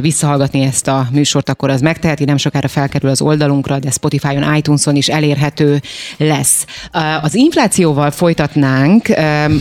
visszahallgatni 0.00 0.62
ezt 0.62 0.88
a 0.88 1.08
műsort, 1.12 1.48
akkor 1.48 1.70
az 1.70 1.80
megteheti. 1.80 2.24
Nem 2.24 2.36
sokára 2.36 2.68
felkerül 2.68 3.10
az 3.10 3.20
oldalunkra, 3.20 3.78
de 3.78 3.90
Spotify-on, 3.90 4.54
iTunes-on 4.56 4.96
is 4.96 5.08
elérhető 5.08 5.82
lesz. 6.16 6.64
Az 7.22 7.34
inflációval 7.34 8.10
folytatnánk, 8.10 9.08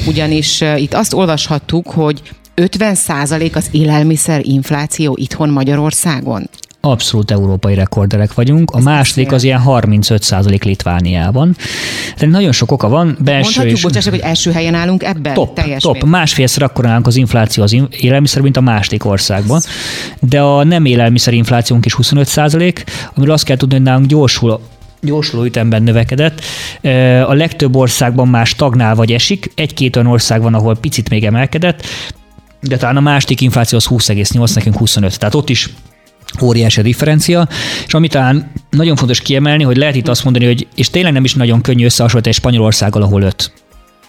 ugyanis 0.08 0.64
itt 0.76 0.94
azt 0.94 1.14
olvashattuk, 1.14 1.90
hogy 1.90 2.22
50% 2.56 3.56
az 3.56 3.68
élelmiszer 3.72 4.42
infláció 4.46 5.18
itthon 5.20 5.50
Magyarországon 5.50 6.50
abszolút 6.92 7.32
európai 7.32 7.76
rekorderek 7.76 8.34
vagyunk. 8.34 8.72
A 8.72 8.80
második 8.80 9.32
az 9.32 9.44
ilyen 9.44 9.62
35% 9.66 10.64
Litvániában. 10.64 11.56
Tehát 12.16 12.34
nagyon 12.34 12.52
sok 12.52 12.72
oka 12.72 12.90
van. 12.90 13.18
Belső 13.24 13.42
Mondhatjuk, 13.42 13.76
és... 13.76 13.82
bocsássák, 13.82 14.14
hogy 14.14 14.22
első 14.22 14.52
helyen 14.52 14.74
állunk 14.74 15.04
ebben? 15.04 15.34
Top, 15.34 15.54
teljes 15.54 15.82
top. 15.82 16.04
Másfélszer 16.04 16.64
akkor 16.64 16.86
állunk 16.86 17.08
az 17.08 17.16
infláció 17.16 17.64
az 17.64 17.78
élelmiszer, 17.90 18.42
mint 18.42 18.58
a 18.58 18.62
második 18.62 19.06
országban. 19.06 19.62
De 20.20 20.42
a 20.42 20.64
nem 20.64 20.86
élelmiszer 20.86 21.34
inflációnk 21.34 21.86
is 21.86 21.96
25% 22.02 22.86
amiről 23.14 23.34
azt 23.34 23.44
kell 23.44 23.58
tudni, 23.58 23.76
hogy 23.76 23.84
nálunk 23.84 24.06
gyorsul 24.06 24.60
gyorsuló 25.02 25.44
ütemben 25.44 25.84
növekedett. 25.84 26.42
A 27.28 27.34
legtöbb 27.34 27.76
országban 27.76 28.28
más 28.28 28.50
stagnál 28.50 28.96
vagy 28.96 29.14
esik, 29.14 29.52
egy-két 29.56 29.96
olyan 29.96 30.08
ország 30.08 30.42
van, 30.42 30.54
ahol 30.54 30.76
picit 30.76 31.10
még 31.10 31.26
emelkedett, 31.26 31.86
de 32.62 32.78
talán 32.78 32.98
a 32.98 33.02
második 33.02 33.42
infláció 33.42 33.78
az 33.78 33.88
20,8, 33.88 34.56
nekünk 34.56 34.78
25. 34.78 35.20
Tehát 35.20 35.36
ott 35.36 35.50
is 35.50 35.70
óriási 36.42 36.82
differencia, 36.82 37.48
és 37.86 37.94
amit 37.94 38.12
talán 38.12 38.52
nagyon 38.70 38.96
fontos 38.96 39.22
kiemelni, 39.22 39.64
hogy 39.64 39.78
lehet 39.78 39.96
itt 39.96 40.08
azt 40.08 40.24
mondani, 40.24 40.46
hogy 40.46 40.68
és 40.76 40.90
tényleg 40.90 41.14
nem 41.14 41.24
is 41.24 41.34
nagyon 41.34 41.62
könnyű 41.62 41.86
összehasonlítani 41.86 42.36
Spanyolországgal, 42.36 43.02
ahol 43.02 43.22
öt 43.22 43.52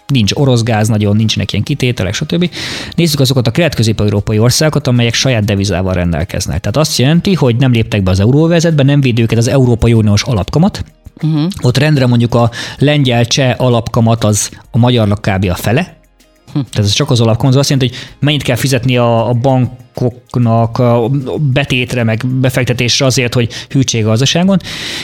nincs 0.07 0.31
orosz 0.33 0.63
gáz 0.63 0.87
nagyon, 0.87 1.15
nincsenek 1.15 1.51
ilyen 1.51 1.63
kitételek, 1.63 2.13
stb. 2.13 2.49
Nézzük 2.95 3.19
azokat 3.19 3.47
a 3.47 3.51
kelet-közép-európai 3.51 4.39
országokat, 4.39 4.87
amelyek 4.87 5.13
saját 5.13 5.45
devizával 5.45 5.93
rendelkeznek. 5.93 6.59
Tehát 6.59 6.77
azt 6.77 6.97
jelenti, 6.97 7.33
hogy 7.33 7.55
nem 7.55 7.71
léptek 7.71 8.03
be 8.03 8.11
az 8.11 8.19
euróvezetbe, 8.19 8.83
nem 8.83 9.01
véd 9.01 9.19
őket 9.19 9.37
az 9.37 9.47
Európai 9.47 9.93
Uniós 9.93 10.23
alapkamat, 10.23 10.83
Uh-huh. 11.23 11.47
Ott 11.61 11.77
rendre 11.77 12.05
mondjuk 12.05 12.35
a 12.35 12.51
lengyel 12.77 13.25
cseh 13.25 13.53
alapkamat 13.57 14.23
az 14.23 14.49
a 14.71 14.77
magyarnak 14.77 15.21
kb. 15.21 15.49
a 15.49 15.55
fele, 15.55 15.99
Hm. 16.53 16.59
Tehát 16.59 16.89
ez 16.89 16.91
csak 16.91 17.09
az 17.09 17.21
alapkamat, 17.21 17.53
az 17.53 17.59
azt 17.59 17.69
jelenti, 17.69 17.95
hogy 17.95 18.07
mennyit 18.19 18.43
kell 18.43 18.55
fizetni 18.55 18.97
a, 18.97 19.29
a 19.29 19.33
bank 19.33 19.71
bankoknak 19.93 20.77
a 20.77 21.09
betétre, 21.39 22.03
meg 22.03 22.25
befektetésre 22.27 23.05
azért, 23.05 23.33
hogy 23.33 23.49
hűtség 23.69 24.05
a 24.05 24.07
gazdaságon. 24.07 24.59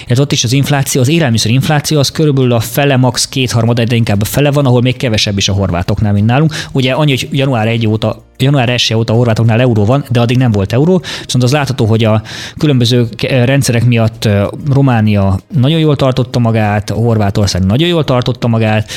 Ez 0.08 0.20
ott 0.20 0.32
is 0.32 0.44
az 0.44 0.54
infláció, 0.54 1.02
az 1.02 1.08
élelmiszer 1.08 1.52
infláció 1.52 2.00
az 2.00 2.12
körülbelül 2.12 2.52
a 2.52 2.60
fele, 2.60 2.98
max. 2.98 3.28
kétharmad, 3.28 3.82
de 3.82 3.96
inkább 3.96 4.22
a 4.22 4.26
fele 4.26 4.52
van, 4.52 4.66
ahol 4.66 4.82
még 4.82 4.98
kevesebb 4.98 5.38
is 5.38 5.50
a 5.50 5.54
horvátoknál, 5.54 6.14
mint 6.14 6.26
nálunk. 6.26 6.54
Ugye 6.72 6.92
annyi, 6.92 7.10
hogy 7.10 7.28
január 7.32 7.68
1 7.68 7.88
óta 7.88 8.24
január 8.38 8.70
1 8.70 8.94
óta 8.94 9.14
a 9.14 9.16
horvátoknál 9.16 9.62
euró 9.62 9.86
van, 9.86 10.06
de 10.10 10.20
addig 10.20 10.38
nem 10.38 10.52
volt 10.52 10.74
euró, 10.74 11.02
viszont 11.26 11.44
az 11.44 11.52
látható, 11.52 11.86
hogy 11.86 12.04
a 12.04 12.22
különböző 12.58 13.08
rendszerek 13.28 13.86
miatt 13.86 14.30
Románia 14.72 15.40
nagyon 15.54 15.80
jól 15.80 15.96
tartotta 15.96 16.40
magát, 16.40 16.90
Horvátország 16.90 17.66
nagyon 17.66 17.88
jól 17.88 18.04
tartotta 18.04 18.48
magát, 18.48 18.92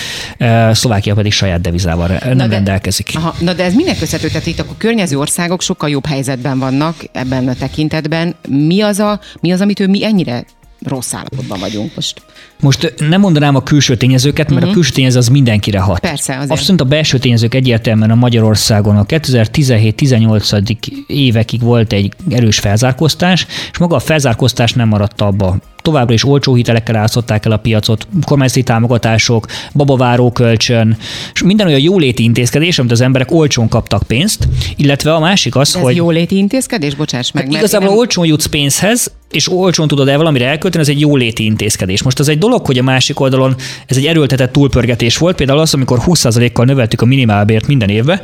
Szlovákia 0.72 1.14
pedig 1.14 1.32
saját 1.32 1.60
devizával 1.60 2.06
nem 2.08 2.36
na 2.36 2.46
de, 2.46 2.54
rendelkezik. 2.54 3.10
Aha, 3.14 3.34
na 3.40 3.52
de 3.52 3.64
ez 3.64 3.74
minek 3.74 3.98
köszönhető? 3.98 4.28
Tehát 4.32 4.46
itt 4.46 4.58
a 4.58 4.64
környező 4.78 5.18
országok 5.18 5.62
sokkal 5.62 5.77
sokkal 5.78 5.94
jobb 5.94 6.06
helyzetben 6.06 6.58
vannak 6.58 6.94
ebben 7.12 7.48
a 7.48 7.54
tekintetben. 7.54 8.34
Mi 8.48 8.80
az, 8.80 8.98
a, 8.98 9.20
mi 9.40 9.52
az 9.52 9.60
amitől 9.60 9.86
mi 9.86 10.04
ennyire 10.04 10.44
rossz 10.82 11.14
állapotban 11.14 11.60
vagyunk 11.60 11.94
most. 11.94 12.22
Most 12.60 12.94
nem 13.08 13.20
mondanám 13.20 13.54
a 13.54 13.62
külső 13.62 13.96
tényezőket, 13.96 14.48
mert 14.48 14.50
uh-huh. 14.50 14.62
a 14.62 14.66
mhm. 14.66 14.74
külső 14.74 14.94
tényező 14.94 15.18
az 15.18 15.28
mindenkire 15.28 15.80
hat. 15.80 15.98
Persze, 15.98 16.36
azért. 16.36 16.50
Abszolút 16.50 16.80
a 16.80 16.84
belső 16.84 17.18
tényezők 17.18 17.54
egyértelműen 17.54 18.10
a 18.10 18.14
Magyarországon 18.14 18.96
a 18.96 19.04
2017-18 19.04 21.06
évekig 21.06 21.60
volt 21.60 21.92
egy 21.92 22.12
erős 22.30 22.58
felzárkóztás, 22.58 23.46
és 23.72 23.78
maga 23.78 23.96
a 23.96 24.00
felzárkóztás 24.00 24.72
nem 24.72 24.88
maradt 24.88 25.20
abba 25.20 25.56
továbbra 25.88 26.14
is 26.14 26.24
olcsó 26.24 26.54
hitelekkel 26.54 26.96
átszották 26.96 27.46
el 27.46 27.52
a 27.52 27.56
piacot, 27.56 28.08
kormányzati 28.24 28.62
támogatások, 28.62 29.46
babaváró 29.72 30.32
kölcsön, 30.32 30.96
és 31.34 31.42
minden 31.42 31.66
olyan 31.66 31.80
jóléti 31.80 32.22
intézkedés, 32.22 32.78
amit 32.78 32.90
az 32.90 33.00
emberek 33.00 33.30
olcsón 33.30 33.68
kaptak 33.68 34.02
pénzt, 34.02 34.48
illetve 34.76 35.14
a 35.14 35.20
másik 35.20 35.56
az, 35.56 35.76
ez 35.76 35.82
hogy... 35.82 35.96
jóléti 35.96 36.36
intézkedés? 36.36 36.94
Bocsáss 36.94 37.30
meg. 37.30 37.44
Hát 37.44 37.52
igazából 37.52 37.88
nem... 37.88 37.96
olcsón 37.96 38.26
jutsz 38.26 38.46
pénzhez, 38.46 39.12
és 39.30 39.52
olcsón 39.52 39.88
tudod 39.88 40.08
el 40.08 40.16
valamire 40.16 40.46
elkölteni, 40.46 40.82
ez 40.82 40.88
egy 40.88 41.00
jóléti 41.00 41.44
intézkedés. 41.44 42.02
Most 42.02 42.18
az 42.18 42.28
egy 42.28 42.38
dolog, 42.38 42.66
hogy 42.66 42.78
a 42.78 42.82
másik 42.82 43.20
oldalon 43.20 43.56
ez 43.86 43.96
egy 43.96 44.06
erőltetett 44.06 44.52
túlpörgetés 44.52 45.16
volt, 45.16 45.36
például 45.36 45.58
az, 45.58 45.74
amikor 45.74 46.00
20%-kal 46.06 46.64
növeltük 46.64 47.00
a 47.00 47.06
minimálbért 47.06 47.66
minden 47.66 47.88
évbe, 47.88 48.20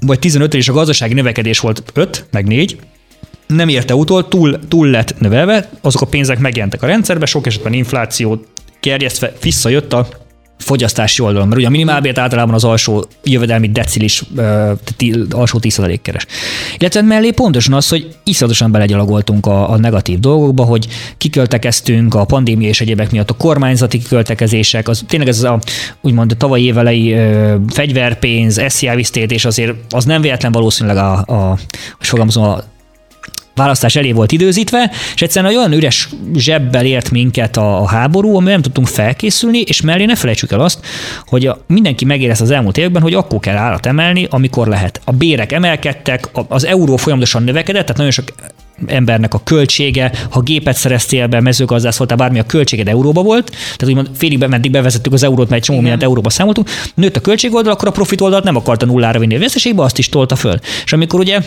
vagy 0.00 0.18
15 0.18 0.54
és 0.54 0.68
a 0.68 0.72
gazdasági 0.72 1.14
növekedés 1.14 1.58
volt 1.58 1.82
5, 1.94 2.24
meg 2.30 2.46
4, 2.46 2.78
nem 3.54 3.68
érte 3.68 3.94
utol, 3.94 4.28
túl, 4.28 4.58
túl 4.68 4.88
lett 4.88 5.14
növelve, 5.18 5.68
azok 5.80 6.02
a 6.02 6.06
pénzek 6.06 6.38
megjelentek 6.38 6.82
a 6.82 6.86
rendszerbe, 6.86 7.26
sok 7.26 7.46
esetben 7.46 7.72
infláció 7.72 8.44
kerjesztve 8.80 9.32
visszajött 9.42 9.92
a 9.92 10.08
fogyasztási 10.58 11.22
oldalon, 11.22 11.46
mert 11.46 11.58
ugye 11.58 11.68
a 11.68 11.70
minimálbért 11.70 12.18
általában 12.18 12.54
az 12.54 12.64
alsó 12.64 13.04
jövedelmi 13.24 13.68
decilis, 13.68 14.22
uh, 14.36 14.70
alsó 15.30 15.58
10 15.58 15.80
keres. 16.02 16.26
Illetve 16.78 17.02
mellé 17.02 17.30
pontosan 17.30 17.74
az, 17.74 17.88
hogy 17.88 18.16
iszonyatosan 18.24 18.70
belegyalogoltunk 18.70 19.46
a, 19.46 19.70
a 19.70 19.76
negatív 19.76 20.18
dolgokba, 20.18 20.64
hogy 20.64 20.86
kiköltekeztünk 21.16 22.14
a 22.14 22.24
pandémia 22.24 22.68
és 22.68 22.80
egyébek 22.80 23.10
miatt 23.10 23.30
a 23.30 23.36
kormányzati 23.36 23.98
kiköltekezések, 23.98 24.88
az 24.88 25.04
tényleg 25.08 25.28
ez 25.28 25.42
a 25.42 25.58
úgymond 26.00 26.34
tavalyi 26.38 26.64
évelei 26.64 27.12
uh, 27.12 27.54
fegyverpénz, 27.68 28.60
SZIA 28.68 28.94
és 29.12 29.44
azért 29.44 29.72
az 29.90 30.04
nem 30.04 30.20
véletlen 30.20 30.52
valószínűleg 30.52 30.96
a, 30.96 31.24
a, 31.26 31.58
a, 31.98 32.38
a 32.40 32.64
választás 33.60 33.96
elé 33.96 34.12
volt 34.12 34.32
időzítve, 34.32 34.90
és 35.14 35.22
egyszerűen 35.22 35.56
olyan 35.56 35.72
üres 35.72 36.08
zsebbel 36.34 36.84
ért 36.84 37.10
minket 37.10 37.56
a, 37.56 37.86
háború, 37.86 38.36
amivel 38.36 38.52
nem 38.52 38.62
tudtunk 38.62 38.86
felkészülni, 38.86 39.60
és 39.60 39.80
mellé 39.80 40.04
ne 40.04 40.16
felejtsük 40.16 40.52
el 40.52 40.60
azt, 40.60 40.86
hogy 41.26 41.46
a, 41.46 41.64
mindenki 41.66 42.04
megérezte 42.04 42.44
az 42.44 42.50
elmúlt 42.50 42.78
években, 42.78 43.02
hogy 43.02 43.14
akkor 43.14 43.38
kell 43.40 43.56
árat 43.56 43.86
emelni, 43.86 44.26
amikor 44.30 44.66
lehet. 44.66 45.00
A 45.04 45.12
bérek 45.12 45.52
emelkedtek, 45.52 46.28
az 46.48 46.66
euró 46.66 46.96
folyamatosan 46.96 47.42
növekedett, 47.42 47.82
tehát 47.82 47.96
nagyon 47.96 48.12
sok 48.12 48.32
embernek 48.86 49.34
a 49.34 49.40
költsége, 49.44 50.12
ha 50.30 50.40
gépet 50.40 50.76
szereztél 50.76 51.26
be, 51.26 51.40
mezőgazdász 51.40 51.96
voltál, 51.96 52.16
bármi 52.16 52.38
a 52.38 52.46
költséged 52.46 52.88
euróba 52.88 53.22
volt, 53.22 53.50
tehát 53.50 53.84
úgymond 53.84 54.10
félig 54.16 54.38
meddig 54.38 54.70
bevezettük 54.70 55.12
az 55.12 55.22
eurót, 55.22 55.48
mert 55.48 55.60
egy 55.60 55.66
csomó 55.66 55.80
mindent 55.80 56.02
euróba 56.02 56.30
számoltunk, 56.30 56.68
nőtt 56.94 57.16
a 57.16 57.20
költség 57.20 57.54
oldal, 57.54 57.72
akkor 57.72 57.88
a 57.88 57.90
profit 57.90 58.20
oldalt 58.20 58.44
nem 58.44 58.56
akarta 58.56 58.86
nullára 58.86 59.18
vinni 59.18 59.36
a 59.36 59.38
veszteségbe, 59.38 59.82
azt 59.82 59.98
is 59.98 60.08
tolta 60.08 60.36
föl. 60.36 60.58
És 60.84 60.92
amikor 60.92 61.20
ugye 61.20 61.40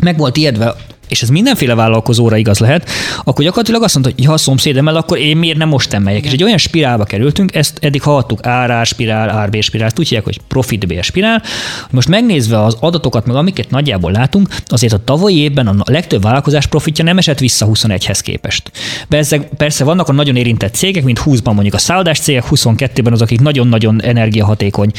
meg 0.00 0.16
volt 0.16 0.36
ijedve 0.36 0.74
és 1.12 1.22
ez 1.22 1.28
mindenféle 1.28 1.74
vállalkozóra 1.74 2.36
igaz 2.36 2.58
lehet, 2.58 2.90
akkor 3.24 3.44
gyakorlatilag 3.44 3.82
azt 3.82 3.94
mondta, 3.94 4.12
hogy 4.16 4.24
ha 4.24 4.32
a 4.32 4.36
szomszédem 4.36 4.88
el, 4.88 4.96
akkor 4.96 5.18
én 5.18 5.36
miért 5.36 5.58
nem 5.58 5.68
most 5.68 5.92
emeljek. 5.92 6.24
És 6.24 6.32
egy 6.32 6.42
olyan 6.42 6.58
spirálba 6.58 7.04
kerültünk, 7.04 7.54
ezt 7.54 7.78
eddig 7.80 8.02
hallottuk 8.02 8.46
árás 8.46 8.88
spirál, 8.88 9.30
árbé 9.30 9.60
spirál, 9.60 9.86
ezt 9.86 9.98
úgy 9.98 10.08
hívják, 10.08 10.24
hogy 10.24 10.40
profit 10.48 10.86
B 10.86 11.02
spirál. 11.02 11.42
Most 11.90 12.08
megnézve 12.08 12.64
az 12.64 12.76
adatokat, 12.80 13.26
meg 13.26 13.36
amiket 13.36 13.70
nagyjából 13.70 14.10
látunk, 14.12 14.48
azért 14.66 14.92
a 14.92 15.04
tavalyi 15.04 15.38
évben 15.38 15.66
a 15.66 15.74
legtöbb 15.84 16.22
vállalkozás 16.22 16.66
profitja 16.66 17.04
nem 17.04 17.18
esett 17.18 17.38
vissza 17.38 17.66
21-hez 17.72 18.20
képest. 18.22 18.70
Persze, 19.08 19.38
persze 19.38 19.84
vannak 19.84 20.08
a 20.08 20.12
nagyon 20.12 20.36
érintett 20.36 20.74
cégek, 20.74 21.04
mint 21.04 21.20
20-ban 21.24 21.52
mondjuk 21.52 21.74
a 21.74 21.78
szállodás 21.78 22.18
cégek, 22.18 22.44
22-ben 22.50 23.12
az, 23.12 23.22
akik 23.22 23.40
nagyon-nagyon 23.40 24.02
energiahatékony 24.02 24.90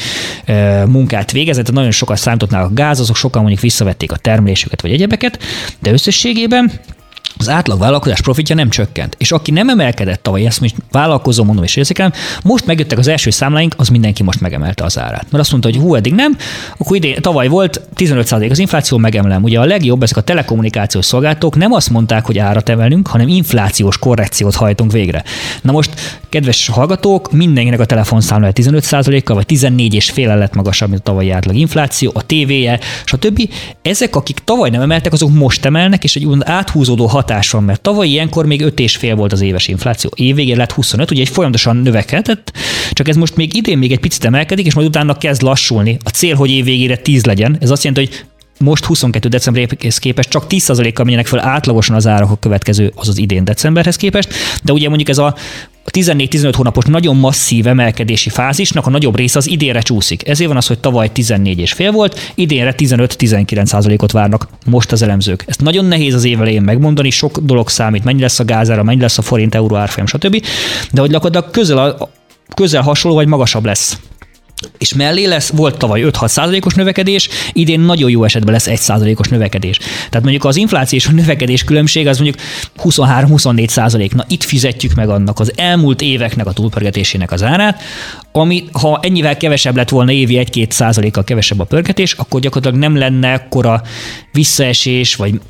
munkát 0.86 1.32
végezett, 1.32 1.72
nagyon 1.72 1.90
sokat 1.90 2.18
számították 2.18 2.64
a 2.64 2.70
gáz, 2.74 3.00
azok 3.00 3.16
sokan 3.16 3.40
mondjuk 3.40 3.62
visszavették 3.62 4.12
a 4.12 4.16
termelésüket 4.16 4.80
vagy 4.80 4.92
egyebeket, 4.92 5.38
de 5.80 5.90
összességében 6.06 6.72
az 7.38 7.48
átlag 7.48 7.78
vállalkozás 7.78 8.20
profitja 8.20 8.54
nem 8.54 8.70
csökkent. 8.70 9.14
És 9.18 9.32
aki 9.32 9.50
nem 9.50 9.68
emelkedett 9.68 10.22
tavaly, 10.22 10.46
ezt 10.46 10.60
most 10.60 10.74
vállalkozó 10.90 11.44
mondom 11.44 11.64
és 11.64 11.76
érzékelem, 11.76 12.12
most 12.42 12.66
megjöttek 12.66 12.98
az 12.98 13.08
első 13.08 13.30
számláink, 13.30 13.74
az 13.76 13.88
mindenki 13.88 14.22
most 14.22 14.40
megemelte 14.40 14.84
az 14.84 14.98
árát. 14.98 15.26
Mert 15.30 15.42
azt 15.42 15.50
mondta, 15.50 15.70
hogy 15.70 15.78
hú, 15.78 15.94
eddig 15.94 16.14
nem, 16.14 16.36
akkor 16.76 16.96
idén, 16.96 17.20
tavaly 17.20 17.48
volt 17.48 17.80
15% 17.96 18.50
az 18.50 18.58
infláció, 18.58 18.98
megemelem. 18.98 19.42
Ugye 19.42 19.60
a 19.60 19.64
legjobb, 19.64 20.02
ezek 20.02 20.16
a 20.16 20.20
telekommunikációs 20.20 21.04
szolgáltatók 21.04 21.56
nem 21.56 21.72
azt 21.72 21.90
mondták, 21.90 22.26
hogy 22.26 22.38
árat 22.38 22.68
emelünk, 22.68 23.06
hanem 23.06 23.28
inflációs 23.28 23.98
korrekciót 23.98 24.54
hajtunk 24.54 24.92
végre. 24.92 25.22
Na 25.62 25.72
most, 25.72 25.90
kedves 26.28 26.68
hallgatók, 26.68 27.32
mindenkinek 27.32 27.80
a 27.80 27.84
telefonszámlája 27.84 28.52
15%-kal, 28.56 29.36
vagy 29.36 29.46
14 29.46 29.94
és 29.94 30.10
fél 30.10 30.36
lett 30.36 30.54
magasabb, 30.54 30.88
mint 30.88 31.00
a 31.00 31.04
tavalyi 31.04 31.30
átlag 31.30 31.56
infláció, 31.56 32.10
a 32.14 32.26
tévéje, 32.26 32.80
stb. 33.04 33.50
Ezek, 33.82 34.16
akik 34.16 34.38
tavaly 34.44 34.70
nem 34.70 34.80
emeltek, 34.80 35.12
azok 35.12 35.32
most 35.32 35.64
emelnek, 35.64 36.04
és 36.04 36.16
egy 36.16 36.28
áthúzódó 36.40 37.06
hatás 37.24 37.50
van, 37.50 37.62
mert 37.62 37.80
tavaly 37.80 38.08
ilyenkor 38.08 38.46
még 38.46 38.62
5,5 38.62 39.12
volt 39.16 39.32
az 39.32 39.40
éves 39.40 39.68
infláció. 39.68 40.10
Évvégén 40.14 40.56
lett 40.56 40.72
25, 40.72 41.10
ugye 41.10 41.20
egy 41.20 41.28
folyamatosan 41.28 41.76
növekedett, 41.76 42.52
csak 42.92 43.08
ez 43.08 43.16
most 43.16 43.36
még 43.36 43.54
idén 43.54 43.78
még 43.78 43.92
egy 43.92 44.00
picit 44.00 44.24
emelkedik, 44.24 44.66
és 44.66 44.74
majd 44.74 44.86
utána 44.86 45.18
kezd 45.18 45.42
lassulni. 45.42 45.98
A 46.04 46.08
cél, 46.08 46.34
hogy 46.34 46.50
évvégére 46.50 46.96
10 46.96 47.24
legyen. 47.24 47.56
Ez 47.60 47.70
azt 47.70 47.84
jelenti, 47.84 48.06
hogy 48.06 48.24
most 48.58 48.84
22 48.84 49.28
decemberhez 49.28 49.98
képest 49.98 50.28
csak 50.28 50.44
10%-kal 50.48 51.04
menjenek 51.04 51.26
fel 51.26 51.40
átlagosan 51.40 51.96
az 51.96 52.06
árak 52.06 52.30
a 52.30 52.36
következő, 52.36 52.92
azaz 52.94 53.18
idén 53.18 53.44
decemberhez 53.44 53.96
képest, 53.96 54.32
de 54.62 54.72
ugye 54.72 54.88
mondjuk 54.88 55.08
ez 55.08 55.18
a 55.18 55.34
a 55.86 55.90
14-15 55.90 56.52
hónapos 56.56 56.84
nagyon 56.84 57.16
masszív 57.16 57.66
emelkedési 57.66 58.28
fázisnak 58.28 58.86
a 58.86 58.90
nagyobb 58.90 59.16
része 59.16 59.38
az 59.38 59.48
idénre 59.50 59.80
csúszik. 59.80 60.28
Ezért 60.28 60.48
van 60.48 60.56
az, 60.56 60.66
hogy 60.66 60.78
tavaly 60.78 61.12
14 61.12 61.58
és 61.58 61.72
fél 61.72 61.92
volt, 61.92 62.32
idénre 62.34 62.74
15-19 62.76 64.02
ot 64.02 64.12
várnak 64.12 64.48
most 64.66 64.92
az 64.92 65.02
elemzők. 65.02 65.44
Ezt 65.46 65.60
nagyon 65.60 65.84
nehéz 65.84 66.14
az 66.14 66.24
év 66.24 66.38
megmondani, 66.38 67.10
sok 67.10 67.38
dolog 67.38 67.68
számít, 67.68 68.04
mennyi 68.04 68.20
lesz 68.20 68.38
a 68.38 68.44
gázára, 68.44 68.82
mennyi 68.82 69.00
lesz 69.00 69.18
a 69.18 69.22
forint, 69.22 69.54
euró 69.54 69.76
árfolyam, 69.76 70.06
stb. 70.06 70.44
De 70.92 71.00
hogy 71.00 71.10
gyakorlatilag 71.10 71.50
közel, 71.50 71.78
a, 71.78 72.10
közel 72.54 72.82
hasonló 72.82 73.16
vagy 73.16 73.26
magasabb 73.26 73.64
lesz 73.64 73.98
és 74.78 74.94
mellé 74.94 75.24
lesz, 75.24 75.50
volt 75.50 75.78
tavaly 75.78 76.02
5-6 76.04 76.28
százalékos 76.28 76.74
növekedés, 76.74 77.28
idén 77.52 77.80
nagyon 77.80 78.10
jó 78.10 78.24
esetben 78.24 78.52
lesz 78.52 78.66
1 78.66 78.78
százalékos 78.78 79.28
növekedés. 79.28 79.78
Tehát 79.78 80.22
mondjuk 80.22 80.44
az 80.44 80.56
infláció 80.56 80.98
és 80.98 81.06
a 81.06 81.12
növekedés 81.22 81.64
különbség 81.64 82.06
az 82.06 82.18
mondjuk 82.18 82.46
23-24 82.82 83.68
százalék. 83.68 84.14
Na 84.14 84.24
itt 84.28 84.42
fizetjük 84.42 84.94
meg 84.94 85.08
annak 85.08 85.40
az 85.40 85.52
elmúlt 85.56 86.00
éveknek 86.00 86.46
a 86.46 86.52
túlpörgetésének 86.52 87.32
az 87.32 87.42
árát, 87.42 87.82
ami 88.32 88.64
ha 88.72 89.00
ennyivel 89.02 89.36
kevesebb 89.36 89.76
lett 89.76 89.88
volna 89.88 90.12
évi 90.12 90.46
1-2 90.52 90.70
százalékkal 90.70 91.24
kevesebb 91.24 91.60
a 91.60 91.64
pörgetés, 91.64 92.12
akkor 92.12 92.40
gyakorlatilag 92.40 92.84
nem 92.84 92.96
lenne 92.96 93.32
akkora 93.32 93.82
visszaesés, 94.32 95.14
vagy 95.14 95.40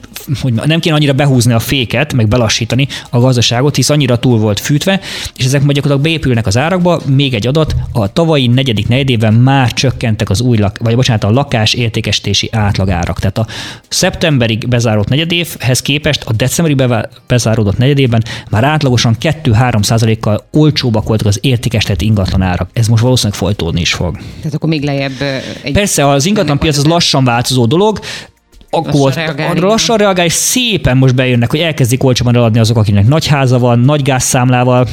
hogy 0.41 0.53
nem 0.53 0.81
kéne 0.81 0.95
annyira 0.95 1.13
behúzni 1.13 1.53
a 1.53 1.59
féket, 1.59 2.13
meg 2.13 2.29
belassítani 2.29 2.89
a 3.11 3.19
gazdaságot, 3.19 3.77
hisz 3.77 3.91
annyira 3.91 4.19
túl 4.19 4.39
volt 4.39 4.61
fűtve, 4.61 5.01
és 5.37 5.45
ezek 5.45 5.63
majd 5.63 5.75
gyakorlatilag 5.75 6.13
beépülnek 6.13 6.47
az 6.47 6.57
árakba. 6.57 7.01
Még 7.07 7.35
egy 7.35 7.47
adat, 7.47 7.75
a 7.93 8.13
tavalyi 8.13 8.47
negyedik 8.47 8.89
negyedében 9.05 9.35
már 9.35 9.73
csökkentek 9.73 10.31
az 10.31 10.41
új, 10.41 10.59
lak, 10.59 10.79
vagy 10.79 10.95
bocsánat, 10.95 11.25
a 11.25 11.31
lakás 11.31 11.75
értékesítési 11.75 12.49
átlagárak. 12.53 13.19
Tehát 13.19 13.39
a 13.39 13.47
szeptemberig 13.89 14.69
bezárult 14.69 15.09
negyedévhez 15.09 15.83
képest 15.83 16.23
a 16.25 16.33
decemberi 16.33 16.77
bezáródott 17.27 17.77
negyedében 17.77 18.23
már 18.51 18.65
átlagosan 18.65 19.17
2-3 19.21 19.83
százalékkal 19.83 20.47
olcsóbbak 20.53 21.07
voltak 21.07 21.27
az 21.27 21.39
értékesített 21.43 22.01
ingatlan 22.01 22.43
árak. 22.43 22.71
Ez 22.73 22.87
most 22.87 23.03
valószínűleg 23.03 23.39
folytódni 23.39 23.81
is 23.81 23.93
fog. 23.93 24.17
Tehát 24.39 24.55
akkor 24.55 24.69
még 24.69 24.83
lejjebb 24.83 25.21
egy 25.63 25.73
Persze, 25.73 26.09
az 26.09 26.27
ingatlan 26.27 26.59
piac 26.59 26.77
az 26.77 26.85
lassan 26.85 27.25
változó 27.25 27.67
dolog, 27.67 28.01
akkor 28.71 29.01
lassan 29.01 29.25
reagálni, 29.25 29.61
lassan 29.61 29.97
reagál, 29.97 30.27
és 30.27 30.33
szépen 30.33 30.97
most 30.97 31.15
bejönnek, 31.15 31.51
hogy 31.51 31.61
elkezdik 31.61 32.05
olcsóban 32.05 32.37
eladni 32.37 32.59
azok, 32.59 32.77
akinek 32.77 33.07
nagy 33.07 33.27
háza 33.27 33.59
van, 33.59 33.79
nagy 33.79 34.03
gázszámlával, 34.03 34.89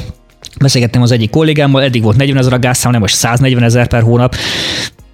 Beszélgettem 0.60 1.02
az 1.02 1.12
egyik 1.12 1.30
kollégámmal, 1.30 1.84
eddig 1.84 2.04
volt 2.04 2.18
40 2.18 2.38
ezer 2.38 2.54
a 2.54 2.60
gázszámla, 2.60 3.00
most 3.00 3.16
140 3.16 3.64
ezer 3.64 3.88
per 3.88 4.02
hónap 4.02 4.36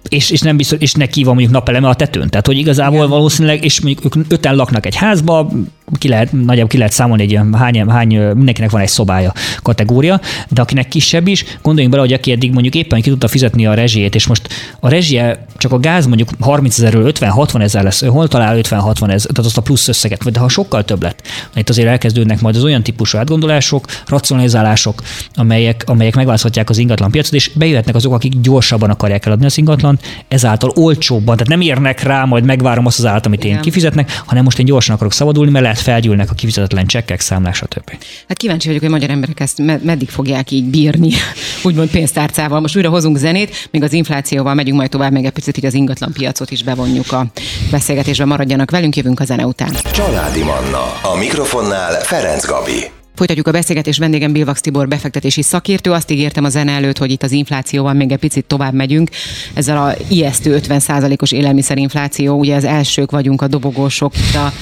és, 0.08 0.30
és 0.30 0.40
nem 0.40 0.56
biztos, 0.56 0.78
és 0.80 0.92
neki 0.92 1.22
van 1.22 1.34
mondjuk 1.34 1.54
napeleme 1.54 1.88
a 1.88 1.94
tetőn. 1.94 2.28
Tehát, 2.28 2.46
hogy 2.46 2.56
igazából 2.56 2.96
Igen. 2.96 3.08
valószínűleg, 3.08 3.64
és 3.64 3.80
mondjuk 3.80 4.16
ők 4.16 4.24
öten 4.28 4.54
laknak 4.56 4.86
egy 4.86 4.96
házba, 4.96 5.50
ki 5.98 6.08
lehet, 6.08 6.32
nagyjából 6.32 6.66
ki 6.66 6.76
lehet 6.76 6.92
számolni 6.92 7.22
egy 7.22 7.30
ilyen 7.30 7.54
hány, 7.54 7.88
hány, 7.88 8.18
mindenkinek 8.18 8.70
van 8.70 8.80
egy 8.80 8.88
szobája 8.88 9.32
kategória, 9.62 10.20
de 10.48 10.60
akinek 10.60 10.88
kisebb 10.88 11.26
is, 11.26 11.44
gondoljunk 11.62 11.94
bele, 11.94 12.06
hogy 12.06 12.16
aki 12.16 12.32
eddig 12.32 12.52
mondjuk 12.52 12.74
éppen 12.74 13.00
ki 13.00 13.10
tudta 13.10 13.28
fizetni 13.28 13.66
a 13.66 13.74
rezsijét, 13.74 14.14
és 14.14 14.26
most 14.26 14.48
a 14.80 14.88
rezsie, 14.88 15.46
csak 15.56 15.72
a 15.72 15.78
gáz 15.78 16.06
mondjuk 16.06 16.28
30 16.40 16.78
ezerről 16.78 17.12
50-60 17.14 17.62
ezer 17.62 17.82
lesz, 17.82 18.04
hol 18.04 18.28
talál 18.28 18.56
50-60 18.56 19.10
ezer, 19.10 19.30
tehát 19.30 19.38
azt 19.38 19.58
a 19.58 19.62
plusz 19.62 19.88
összeget, 19.88 20.30
de 20.30 20.40
ha 20.40 20.48
sokkal 20.48 20.84
több 20.84 21.02
lett, 21.02 21.22
itt 21.54 21.68
azért 21.68 21.88
elkezdődnek 21.88 22.40
majd 22.40 22.56
az 22.56 22.64
olyan 22.64 22.82
típusú 22.82 23.18
átgondolások, 23.18 23.84
racionalizálások, 24.06 25.02
amelyek, 25.34 25.82
amelyek 25.86 26.14
megválaszthatják 26.14 26.70
az 26.70 26.78
ingatlan 26.78 27.10
piacot, 27.10 27.34
és 27.34 27.50
bejöhetnek 27.54 27.94
azok, 27.94 28.12
akik 28.12 28.40
gyorsabban 28.40 28.90
akarják 28.90 29.26
eladni 29.26 29.44
az 29.44 29.58
ingatlan, 29.58 29.98
ezáltal 30.28 30.72
olcsóbban, 30.74 31.36
tehát 31.36 31.48
nem 31.48 31.60
érnek 31.60 32.02
rá, 32.02 32.24
majd 32.24 32.44
megvárom 32.44 32.86
azt 32.86 32.98
az 32.98 33.06
állat, 33.06 33.26
amit 33.26 33.44
én 33.44 33.60
kifizetnek, 33.60 34.22
hanem 34.26 34.44
most 34.44 34.58
én 34.58 34.66
gyorsan 34.66 34.94
akarok 34.94 35.12
szabadulni, 35.12 35.50
mert 35.50 35.64
lehet 35.64 35.77
felgyűlnek 35.80 36.30
a 36.30 36.34
kifizetetlen 36.34 36.86
csekkek, 36.86 37.20
számlák, 37.20 37.54
stb. 37.54 37.90
Hát 38.28 38.36
kíváncsi 38.36 38.66
vagyok, 38.66 38.82
hogy 38.82 38.90
a 38.90 38.94
magyar 38.94 39.10
emberek 39.10 39.40
ezt 39.40 39.58
meddig 39.82 40.08
fogják 40.08 40.50
így 40.50 40.64
bírni, 40.64 41.12
úgymond 41.64 41.90
pénztárcával. 41.90 42.60
Most 42.60 42.76
újra 42.76 42.88
hozunk 42.88 43.16
zenét, 43.16 43.68
még 43.70 43.82
az 43.82 43.92
inflációval 43.92 44.54
megyünk 44.54 44.76
majd 44.78 44.90
tovább, 44.90 45.12
még 45.12 45.24
egy 45.24 45.30
picit 45.30 45.56
így 45.56 45.66
az 45.66 45.74
ingatlan 45.74 46.12
piacot 46.12 46.50
is 46.50 46.62
bevonjuk 46.62 47.12
a 47.12 47.26
beszélgetésbe, 47.70 48.24
maradjanak 48.24 48.70
velünk, 48.70 48.96
jövünk 48.96 49.20
a 49.20 49.24
zene 49.24 49.46
után. 49.46 49.70
Családi 49.92 50.42
Manna, 50.42 50.84
a 51.02 51.16
mikrofonnál 51.16 52.00
Ferenc 52.00 52.46
Gabi. 52.46 52.97
Folytatjuk 53.18 53.46
a 53.46 53.50
beszélgetés 53.50 53.98
vendégem 53.98 54.32
Bilvax 54.32 54.60
Tibor 54.60 54.88
befektetési 54.88 55.42
szakértő. 55.42 55.90
Azt 55.90 56.10
ígértem 56.10 56.44
a 56.44 56.48
zene 56.48 56.72
előtt, 56.72 56.98
hogy 56.98 57.10
itt 57.10 57.22
az 57.22 57.32
inflációval 57.32 57.92
még 57.92 58.12
egy 58.12 58.18
picit 58.18 58.44
tovább 58.44 58.72
megyünk. 58.72 59.10
Ezzel 59.54 59.76
a 59.76 59.94
ijesztő 60.08 60.60
50%-os 60.68 61.32
élelmiszerinfláció, 61.32 62.38
ugye 62.38 62.54
az 62.54 62.64
elsők 62.64 63.10
vagyunk 63.10 63.42
a 63.42 63.48
dobogósok 63.48 64.12
itt 64.16 64.34
a, 64.34 64.52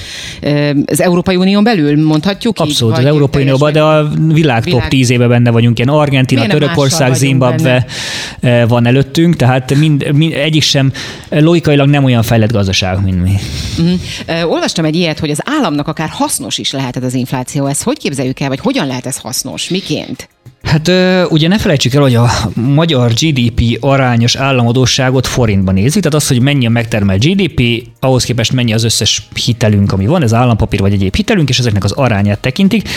az 0.85 1.01
Európai 1.01 1.35
Unión 1.35 1.63
belül, 1.63 2.05
mondhatjuk 2.05 2.59
Abszolút, 2.59 2.93
így, 2.93 2.99
az 2.99 3.05
Európai 3.05 3.41
Unióban, 3.41 3.71
de 3.71 3.81
a 3.81 4.07
világ, 4.07 4.33
világ 4.33 4.63
top 4.63 4.87
10 4.87 5.09
éve 5.09 5.27
benne 5.27 5.51
vagyunk. 5.51 5.79
Ilyen 5.79 5.89
Argentina, 5.89 6.47
Törökország, 6.47 7.13
Zimbabwe 7.13 7.85
van 8.67 8.85
előttünk, 8.85 9.35
tehát 9.35 9.75
mind, 9.75 10.11
mind, 10.13 10.33
egyik 10.33 10.61
sem 10.61 10.91
logikailag 11.29 11.89
nem 11.89 12.03
olyan 12.03 12.23
fejlett 12.23 12.51
gazdaság, 12.51 13.03
mint 13.03 13.23
mi. 13.23 13.33
Uh-huh. 13.77 14.51
Olvastam 14.51 14.85
egy 14.85 14.95
ilyet, 14.95 15.19
hogy 15.19 15.29
az 15.29 15.41
államnak 15.43 15.87
akár 15.87 16.09
hasznos 16.09 16.57
is 16.57 16.71
lehet 16.71 16.97
ez 16.97 17.03
az 17.03 17.13
infláció. 17.13 17.65
Ezt 17.65 17.83
hogy 17.83 17.97
képzeljük 17.97 18.39
el? 18.39 18.45
El, 18.47 18.55
vagy 18.55 18.65
hogyan 18.65 18.87
lehet 18.87 19.05
ez 19.05 19.17
hasznos, 19.17 19.69
miként? 19.69 20.29
Hát 20.67 20.91
ugye 21.31 21.47
ne 21.47 21.57
felejtsük 21.57 21.93
el, 21.93 22.01
hogy 22.01 22.15
a 22.15 22.29
magyar 22.53 23.11
GDP 23.11 23.77
arányos 23.79 24.35
államadóságot 24.35 25.27
forintban 25.27 25.73
nézzük, 25.73 26.03
tehát 26.03 26.13
az, 26.13 26.27
hogy 26.27 26.41
mennyi 26.41 26.65
a 26.65 26.69
megtermelt 26.69 27.25
GDP, 27.25 27.87
ahhoz 27.99 28.23
képest 28.23 28.53
mennyi 28.53 28.73
az 28.73 28.83
összes 28.83 29.27
hitelünk, 29.45 29.91
ami 29.91 30.05
van, 30.05 30.23
ez 30.23 30.33
állampapír 30.33 30.79
vagy 30.79 30.93
egyéb 30.93 31.15
hitelünk, 31.15 31.49
és 31.49 31.59
ezeknek 31.59 31.83
az 31.83 31.91
arányát 31.91 32.39
tekintik. 32.39 32.89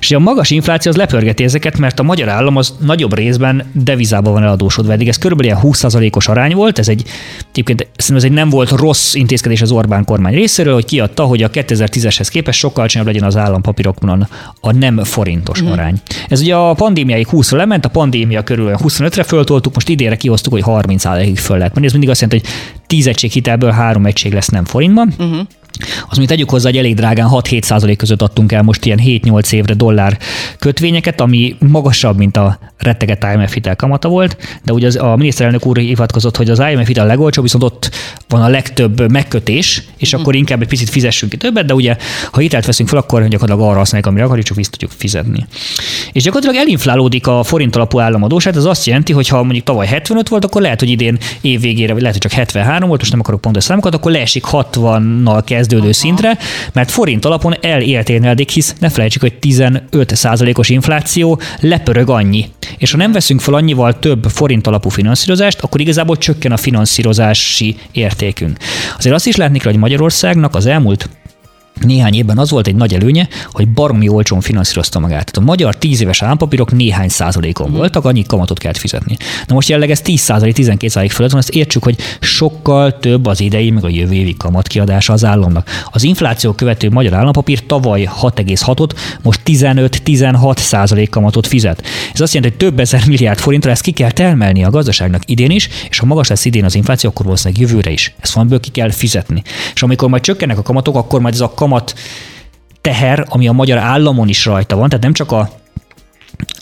És 0.00 0.12
a 0.12 0.18
magas 0.18 0.50
infláció 0.50 0.90
az 0.90 0.96
lepörgeti 0.96 1.44
ezeket, 1.44 1.78
mert 1.78 1.98
a 1.98 2.02
magyar 2.02 2.28
állam 2.28 2.56
az 2.56 2.74
nagyobb 2.80 3.14
részben 3.14 3.70
devizában 3.72 4.32
van 4.32 4.42
eladósodva. 4.42 4.92
Eddig 4.92 5.08
ez 5.08 5.18
körülbelül 5.18 5.58
20%-os 5.62 6.28
arány 6.28 6.54
volt, 6.54 6.78
ez 6.78 6.88
egy, 6.88 7.04
egyébként 7.50 7.86
szerintem 7.96 8.16
ez 8.16 8.24
egy 8.24 8.32
nem 8.32 8.48
volt 8.48 8.70
rossz 8.70 9.14
intézkedés 9.14 9.62
az 9.62 9.70
Orbán 9.70 10.04
kormány 10.04 10.34
részéről, 10.34 10.74
hogy 10.74 10.84
kiadta, 10.84 11.24
hogy 11.24 11.42
a 11.42 11.50
2010-eshez 11.50 12.28
képest 12.30 12.58
sokkal 12.58 12.78
alacsonyabb 12.78 13.06
legyen 13.06 13.22
az 13.22 13.36
állampapírokon 13.36 14.28
a 14.60 14.72
nem 14.72 15.04
forintos 15.04 15.62
mm. 15.62 15.66
arány. 15.66 16.00
Ez 16.28 16.40
ugye 16.40 16.54
a 16.54 16.74
pandémia 16.74 17.16
pandémiáig 17.24 17.28
20 17.28 17.50
lement, 17.50 17.84
a 17.84 17.88
pandémia 17.88 18.42
körül 18.42 18.74
25-re 18.78 19.22
föltoltuk, 19.22 19.74
most 19.74 19.88
idére 19.88 20.16
kihoztuk, 20.16 20.52
hogy 20.52 20.62
30 20.62 21.04
ig 21.04 21.38
föl 21.38 21.58
lehet 21.58 21.74
menni. 21.74 21.86
Ez 21.86 21.92
mindig 21.92 22.10
azt 22.10 22.20
jelenti, 22.20 22.46
hogy 22.46 22.56
10 22.86 23.06
egység 23.06 23.30
hitelből 23.30 23.70
3 23.70 24.06
egység 24.06 24.32
lesz 24.32 24.48
nem 24.48 24.64
forintban. 24.64 25.14
Uh-huh. 25.18 25.46
Az 26.08 26.16
mint 26.16 26.28
tegyük 26.28 26.50
hozzá, 26.50 26.68
hogy 26.68 26.78
elég 26.78 26.94
drágán 26.94 27.28
6-7 27.32 27.62
százalék 27.62 27.96
között 27.96 28.22
adtunk 28.22 28.52
el 28.52 28.62
most 28.62 28.84
ilyen 28.84 29.00
7-8 29.04 29.52
évre 29.52 29.74
dollár 29.74 30.18
kötvényeket, 30.58 31.20
ami 31.20 31.56
magasabb, 31.58 32.16
mint 32.16 32.36
a 32.36 32.58
retteget 32.78 33.26
IMF 33.34 33.52
hitel 33.52 33.76
kamata 33.76 34.08
volt, 34.08 34.36
de 34.64 34.72
ugye 34.72 34.86
az, 34.86 34.96
a 34.96 35.16
miniszterelnök 35.16 35.66
úr 35.66 35.76
hivatkozott, 35.76 36.36
hogy 36.36 36.50
az 36.50 36.62
IMF 36.72 36.86
hitel 36.86 37.04
a 37.04 37.08
legolcsóbb, 37.08 37.44
viszont 37.44 37.64
ott 37.64 37.90
van 38.28 38.42
a 38.42 38.48
legtöbb 38.48 39.10
megkötés, 39.10 39.82
és 39.96 40.16
mm. 40.16 40.20
akkor 40.20 40.34
inkább 40.34 40.62
egy 40.62 40.68
picit 40.68 40.90
fizessünk 40.90 41.32
ki 41.32 41.36
többet, 41.36 41.64
de 41.64 41.74
ugye 41.74 41.96
ha 42.32 42.40
hitelt 42.40 42.66
veszünk 42.66 42.88
fel, 42.88 42.98
akkor 42.98 43.28
gyakorlatilag 43.28 43.70
arra 43.70 43.78
használjuk, 43.78 44.08
amire 44.08 44.24
akarjuk, 44.24 44.46
csak 44.46 44.56
vissza 44.56 44.70
tudjuk 44.70 44.90
fizetni. 44.90 45.46
És 46.12 46.22
gyakorlatilag 46.22 46.64
elinflálódik 46.64 47.26
a 47.26 47.42
forint 47.42 47.76
alapú 47.76 48.00
államadóság, 48.00 48.56
ez 48.56 48.64
azt 48.64 48.86
jelenti, 48.86 49.12
hogy 49.12 49.28
ha 49.28 49.42
mondjuk 49.42 49.64
tavaly 49.64 49.86
75 49.86 50.28
volt, 50.28 50.44
akkor 50.44 50.62
lehet, 50.62 50.80
hogy 50.80 50.90
idén 50.90 51.18
év 51.40 51.60
végére, 51.60 51.92
vagy 51.92 52.02
lehet, 52.02 52.16
hogy 52.22 52.30
csak 52.30 52.38
73 52.38 52.88
volt, 52.88 53.00
most 53.00 53.12
nem 53.12 53.20
akarok 53.20 53.40
pontos 53.40 53.64
számokat, 53.64 53.94
akkor 53.94 54.12
leesik 54.12 54.44
60-nal 54.50 55.42
kezdődő 55.68 55.90
Aha. 55.90 55.92
szintre, 55.92 56.38
mert 56.72 56.90
forint 56.90 57.24
alapon 57.24 57.54
elérténedik, 57.60 58.50
hisz 58.50 58.74
ne 58.78 58.88
felejtsük, 58.88 59.20
hogy 59.20 59.34
15 59.38 59.84
os 60.52 60.68
infláció 60.68 61.40
lepörög 61.60 62.10
annyi. 62.10 62.46
És 62.78 62.90
ha 62.90 62.96
nem 62.96 63.12
veszünk 63.12 63.40
fel 63.40 63.54
annyival 63.54 63.98
több 63.98 64.24
forint 64.24 64.66
alapú 64.66 64.88
finanszírozást, 64.88 65.60
akkor 65.60 65.80
igazából 65.80 66.16
csökken 66.16 66.52
a 66.52 66.56
finanszírozási 66.56 67.76
értékünk. 67.92 68.56
Azért 68.96 69.14
azt 69.14 69.26
is 69.26 69.36
látni 69.36 69.58
kell, 69.58 69.70
hogy 69.70 69.80
Magyarországnak 69.80 70.54
az 70.54 70.66
elmúlt 70.66 71.08
néhány 71.80 72.14
évben 72.14 72.38
az 72.38 72.50
volt 72.50 72.66
egy 72.66 72.74
nagy 72.74 72.94
előnye, 72.94 73.28
hogy 73.52 73.68
baromi 73.68 74.08
olcsón 74.08 74.40
finanszírozta 74.40 74.98
magát. 74.98 75.30
Tehát 75.30 75.36
a 75.36 75.40
magyar 75.40 75.76
10 75.76 76.00
éves 76.00 76.22
állampapírok 76.22 76.72
néhány 76.72 77.08
százalékon 77.08 77.70
mm. 77.70 77.74
voltak, 77.74 78.04
annyi 78.04 78.22
kamatot 78.22 78.58
kellett 78.58 78.76
fizetni. 78.76 79.16
Na 79.46 79.54
most 79.54 79.68
jelenleg 79.68 79.90
ez 79.90 80.00
10 80.00 80.20
százalék, 80.20 80.54
12 80.54 80.88
százalék 80.88 81.12
fölött 81.12 81.30
van, 81.30 81.40
ezt 81.40 81.50
értsük, 81.50 81.84
hogy 81.84 81.96
sokkal 82.20 82.98
több 82.98 83.26
az 83.26 83.40
idei, 83.40 83.70
meg 83.70 83.84
a 83.84 83.88
jövő 83.88 84.14
évi 84.14 84.34
kamatkiadása 84.36 85.12
az 85.12 85.24
államnak. 85.24 85.68
Az 85.90 86.02
infláció 86.02 86.52
követő 86.52 86.90
magyar 86.90 87.14
állampapír 87.14 87.66
tavaly 87.66 88.08
6,6-ot, 88.22 88.90
most 89.22 89.40
15-16 89.44 90.56
százalék 90.56 91.10
kamatot 91.10 91.46
fizet. 91.46 91.82
Ez 92.12 92.20
azt 92.20 92.34
jelenti, 92.34 92.56
hogy 92.56 92.68
több 92.68 92.80
ezer 92.80 93.02
milliárd 93.06 93.38
forintra 93.38 93.70
ezt 93.70 93.82
ki 93.82 93.90
kell 93.90 94.10
termelni 94.10 94.64
a 94.64 94.70
gazdaságnak 94.70 95.22
idén 95.26 95.50
is, 95.50 95.68
és 95.90 95.98
ha 95.98 96.06
magas 96.06 96.28
lesz 96.28 96.44
idén 96.44 96.64
az 96.64 96.74
infláció, 96.74 97.10
akkor 97.10 97.24
valószínűleg 97.24 97.62
jövőre 97.62 97.90
is. 97.90 98.14
Ezt 98.20 98.32
van 98.32 98.58
ki 98.60 98.70
kell 98.70 98.90
fizetni. 98.90 99.42
És 99.74 99.82
amikor 99.82 100.08
majd 100.08 100.22
csökkennek 100.22 100.58
a 100.58 100.62
kamatok, 100.62 100.96
akkor 100.96 101.20
majd 101.20 101.34
ez 101.34 101.40
a 101.40 101.52
kamat 101.54 101.67
teher, 102.80 103.24
ami 103.28 103.48
a 103.48 103.52
magyar 103.52 103.78
államon 103.78 104.28
is 104.28 104.44
rajta 104.44 104.76
van, 104.76 104.88
tehát 104.88 105.04
nem 105.04 105.12
csak 105.12 105.32
a 105.32 105.50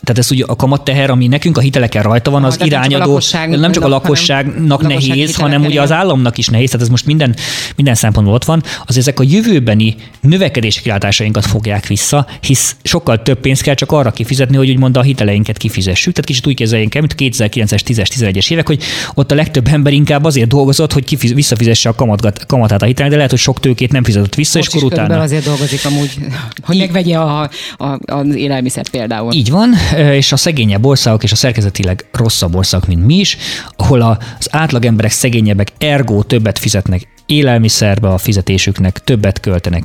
tehát 0.07 0.19
ez 0.19 0.31
ugye 0.31 0.45
a 0.47 0.57
kamatteher, 0.57 1.11
ami 1.11 1.27
nekünk 1.27 1.57
a 1.57 1.61
hiteleken 1.61 2.03
rajta 2.03 2.31
van, 2.31 2.45
az 2.45 2.59
irányadó, 2.64 3.21
nem 3.49 3.73
csak 3.73 3.85
a 3.85 3.88
lakosságnak 3.88 4.83
hanem, 4.83 4.99
nehéz, 4.99 5.37
hanem 5.37 5.64
ugye 5.64 5.81
az 5.81 5.92
államnak 5.92 6.38
is 6.38 6.49
nehéz, 6.49 6.71
tehát 6.71 6.85
ez 6.85 6.90
most 6.90 7.07
minden, 7.07 7.37
minden 7.77 7.95
szempontból 7.95 8.35
ott 8.35 8.45
van, 8.45 8.62
az 8.85 8.97
ezek 8.97 9.21
a 9.21 9.25
jövőbeni 9.27 9.97
növekedési 10.21 10.81
kilátásainkat 10.83 11.47
fogják 11.47 11.87
vissza, 11.87 12.27
hisz 12.40 12.77
sokkal 12.83 13.23
több 13.23 13.40
pénzt 13.40 13.62
kell 13.62 13.75
csak 13.75 13.92
arra 13.92 14.11
kifizetni, 14.11 14.57
hogy 14.57 14.71
úgymond 14.71 14.97
a 14.97 15.03
hiteleinket 15.03 15.57
kifizessük. 15.57 16.12
Tehát 16.12 16.27
kicsit 16.27 16.47
úgy 16.47 16.55
képzeljünk 16.55 16.95
el, 16.95 17.01
mint 17.01 17.14
2009-es, 17.19 17.81
10-es, 17.87 18.07
11-es 18.19 18.51
évek, 18.51 18.66
hogy 18.66 18.83
ott 19.14 19.31
a 19.31 19.35
legtöbb 19.35 19.69
ember 19.69 19.92
inkább 19.92 20.25
azért 20.25 20.49
dolgozott, 20.49 20.92
hogy 20.92 21.05
kifiz, 21.05 21.35
visszafizesse 21.35 21.88
a 21.88 21.95
kamat, 21.95 22.47
kamatát 22.47 22.83
a 22.83 22.87
hitelnek, 22.87 23.11
de 23.11 23.16
lehet, 23.16 23.31
hogy 23.31 23.40
sok 23.40 23.61
tőkét 23.61 23.92
nem 23.92 24.05
fizetett 24.05 24.35
vissza, 24.35 24.59
most 24.59 24.75
és 24.75 24.81
akkor 24.81 24.92
utána. 24.92 25.21
azért 25.21 25.45
dolgozik 25.45 25.85
amúgy, 25.85 26.19
hogy 26.62 26.77
megvegye 26.79 27.19
a, 27.19 27.51
a, 27.77 27.99
az 28.07 28.35
élelmiszert 28.35 28.88
például. 28.88 29.33
Így 29.33 29.51
van, 29.51 29.75
és 29.96 30.32
a 30.32 30.37
szegényebb 30.37 30.85
országok 30.85 31.22
és 31.22 31.32
a 31.32 31.37
szerkezetileg 31.37 32.04
rosszabb 32.12 32.54
országok, 32.54 32.88
mint 32.88 33.06
mi 33.06 33.14
is, 33.14 33.37
ahol 33.76 34.00
az 34.38 34.48
átlag 34.50 34.85
emberek 34.85 35.11
szegényebbek 35.11 35.72
ergo 35.78 36.22
többet 36.22 36.59
fizetnek 36.59 37.09
élelmiszerbe 37.26 38.09
a 38.09 38.18
fizetésüknek, 38.18 38.98
többet 38.98 39.40
költenek 39.40 39.85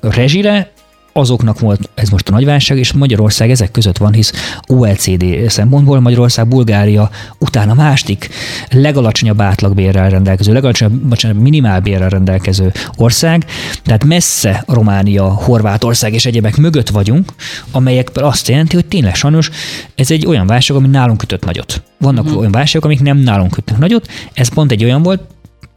rezsire, 0.00 0.72
azoknak 1.16 1.58
volt 1.58 1.90
ez 1.94 2.08
most 2.08 2.28
a 2.28 2.32
nagy 2.32 2.44
válság, 2.44 2.78
és 2.78 2.92
Magyarország 2.92 3.50
ezek 3.50 3.70
között 3.70 3.96
van, 3.96 4.12
hisz 4.12 4.32
OECD 4.66 5.24
szempontból 5.48 6.00
Magyarország, 6.00 6.48
Bulgária 6.48 7.10
utána 7.38 7.74
másik 7.74 8.28
legalacsonyabb 8.70 9.40
átlagbérrel 9.40 10.10
rendelkező, 10.10 10.52
legalacsonyabb 10.52 11.40
minimálbérrel 11.40 12.08
rendelkező 12.08 12.72
ország, 12.96 13.44
tehát 13.84 14.04
messze 14.04 14.64
Románia, 14.66 15.24
Horvátország 15.24 16.12
és 16.14 16.26
egyebek 16.26 16.56
mögött 16.56 16.88
vagyunk, 16.88 17.32
amelyek 17.70 18.10
azt 18.14 18.48
jelenti, 18.48 18.74
hogy 18.74 18.86
tényleg 18.86 19.14
sajnos 19.14 19.50
ez 19.94 20.10
egy 20.10 20.26
olyan 20.26 20.46
válság, 20.46 20.76
ami 20.76 20.88
nálunk 20.88 21.18
kötött 21.18 21.44
nagyot. 21.44 21.82
Vannak 21.98 22.24
uh-huh. 22.24 22.38
olyan 22.38 22.52
válságok, 22.52 22.84
amik 22.84 23.02
nem 23.02 23.18
nálunk 23.18 23.50
kötnek 23.50 23.78
nagyot, 23.78 24.08
ez 24.32 24.48
pont 24.48 24.72
egy 24.72 24.84
olyan 24.84 25.02
volt, 25.02 25.20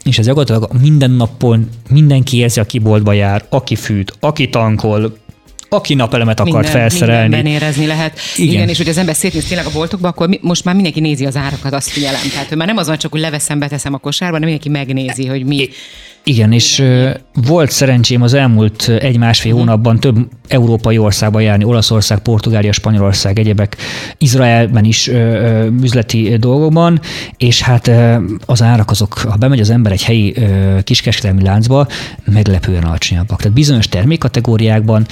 és 0.04 0.18
ez 0.18 0.26
gyakorlatilag 0.26 0.70
minden 0.82 1.12
napon 1.12 1.70
mindenki 1.90 2.38
érzi, 2.38 2.60
aki 2.60 2.80
boltba 2.80 3.14
jár, 3.14 3.46
aki 3.50 3.76
fűt, 3.76 4.14
aki 4.20 4.50
tankol, 4.50 5.18
aki 5.70 5.94
napelemet 5.94 6.40
akart 6.40 6.54
Minden, 6.54 6.72
felszerelni. 6.72 7.28
Mindenben 7.28 7.52
érezni 7.52 7.86
lehet. 7.86 8.20
Igen. 8.36 8.54
Igen, 8.54 8.70
és 8.70 8.78
hogy 8.78 8.90
az 8.90 8.98
ember 8.98 9.16
szétnéz 9.16 9.46
tényleg 9.46 9.66
a 9.66 9.72
boltokba, 9.72 10.08
akkor 10.08 10.28
mi, 10.28 10.40
most 10.42 10.64
már 10.64 10.76
mindenki 10.76 11.00
nézi 11.00 11.26
az 11.26 11.36
árakat, 11.36 11.74
azt 11.74 11.90
figyelem. 11.90 12.30
Tehát 12.32 12.48
hogy 12.48 12.58
már 12.58 12.68
nem 12.68 12.78
az 12.78 12.88
van 12.88 12.98
csak, 12.98 13.12
hogy 13.12 13.20
leveszem, 13.20 13.60
beteszem 13.60 13.94
a 13.94 13.98
kosárba, 13.98 14.34
hanem 14.36 14.50
mindenki 14.50 14.70
megnézi, 14.70 15.26
hogy 15.26 15.46
mi. 15.46 15.70
Igen, 16.28 16.52
és 16.52 16.84
volt 17.48 17.72
szerencsém 17.72 18.22
az 18.22 18.34
elmúlt 18.34 18.90
egy-másfél 19.00 19.52
uh-huh. 19.52 19.68
hónapban 19.68 20.00
több 20.00 20.16
európai 20.48 20.98
országban 20.98 21.42
járni, 21.42 21.64
Olaszország, 21.64 22.20
Portugália, 22.20 22.72
Spanyolország, 22.72 23.40
egyebek, 23.40 23.78
Izraelben 24.18 24.86
is 24.86 25.12
üzleti 25.82 26.38
dolgokban, 26.38 27.00
és 27.38 27.62
hát 27.62 27.92
az 28.46 28.62
árak 28.62 28.92
azok, 28.92 29.14
ha 29.14 29.36
bemegy 29.36 29.60
az 29.60 29.70
ember 29.70 29.92
egy 29.92 30.04
helyi 30.04 30.34
kiskeskedelmi 30.84 31.44
láncba, 31.44 31.88
meglepően 32.26 32.84
alacsonyabbak. 32.84 33.38
Tehát 33.38 33.54
bizonyos 33.54 33.88
termékkategóriákban, 33.88 35.06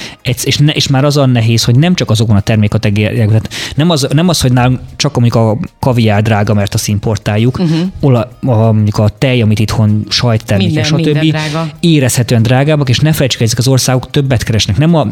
és, 0.44 0.58
ne, 0.58 0.72
és 0.72 0.88
már 0.88 1.06
az 1.06 1.18
a 1.18 1.26
nehéz, 1.26 1.64
hogy 1.64 1.76
nem 1.76 1.94
csak 1.94 2.10
azokon 2.10 2.36
a 2.36 2.42
termékkategóriákban, 2.42 3.28
tehát 3.28 3.50
nem 3.76 3.90
az, 3.90 4.08
nem 4.14 4.30
az, 4.30 4.42
hogy 4.42 4.54
nálunk 4.54 4.80
csak 4.96 5.14
mondjuk 5.14 5.36
a 5.36 5.58
kaviár 5.80 6.22
drága, 6.22 6.54
mert 6.54 6.74
azt 6.74 6.88
importáljuk, 6.88 7.60
uh-huh. 7.60 7.80
Ola, 8.00 8.30
a, 8.42 8.72
mondjuk 8.72 8.98
a 8.98 9.10
tej, 9.10 9.42
amit 9.42 9.60
itthon 9.60 10.06
sajttermékek, 10.10 11.05
stb. 11.06 11.30
Drága. 11.30 11.70
érezhetően 11.80 12.42
drágábbak, 12.42 12.90
és 12.90 13.00
ne 13.00 13.14
felejtsük, 13.14 13.42
ezek 13.42 13.58
az 13.58 13.68
országok 13.68 14.12
többet 14.12 14.44
keresnek. 14.44 14.78
Nem 14.78 14.96
a 14.96 15.08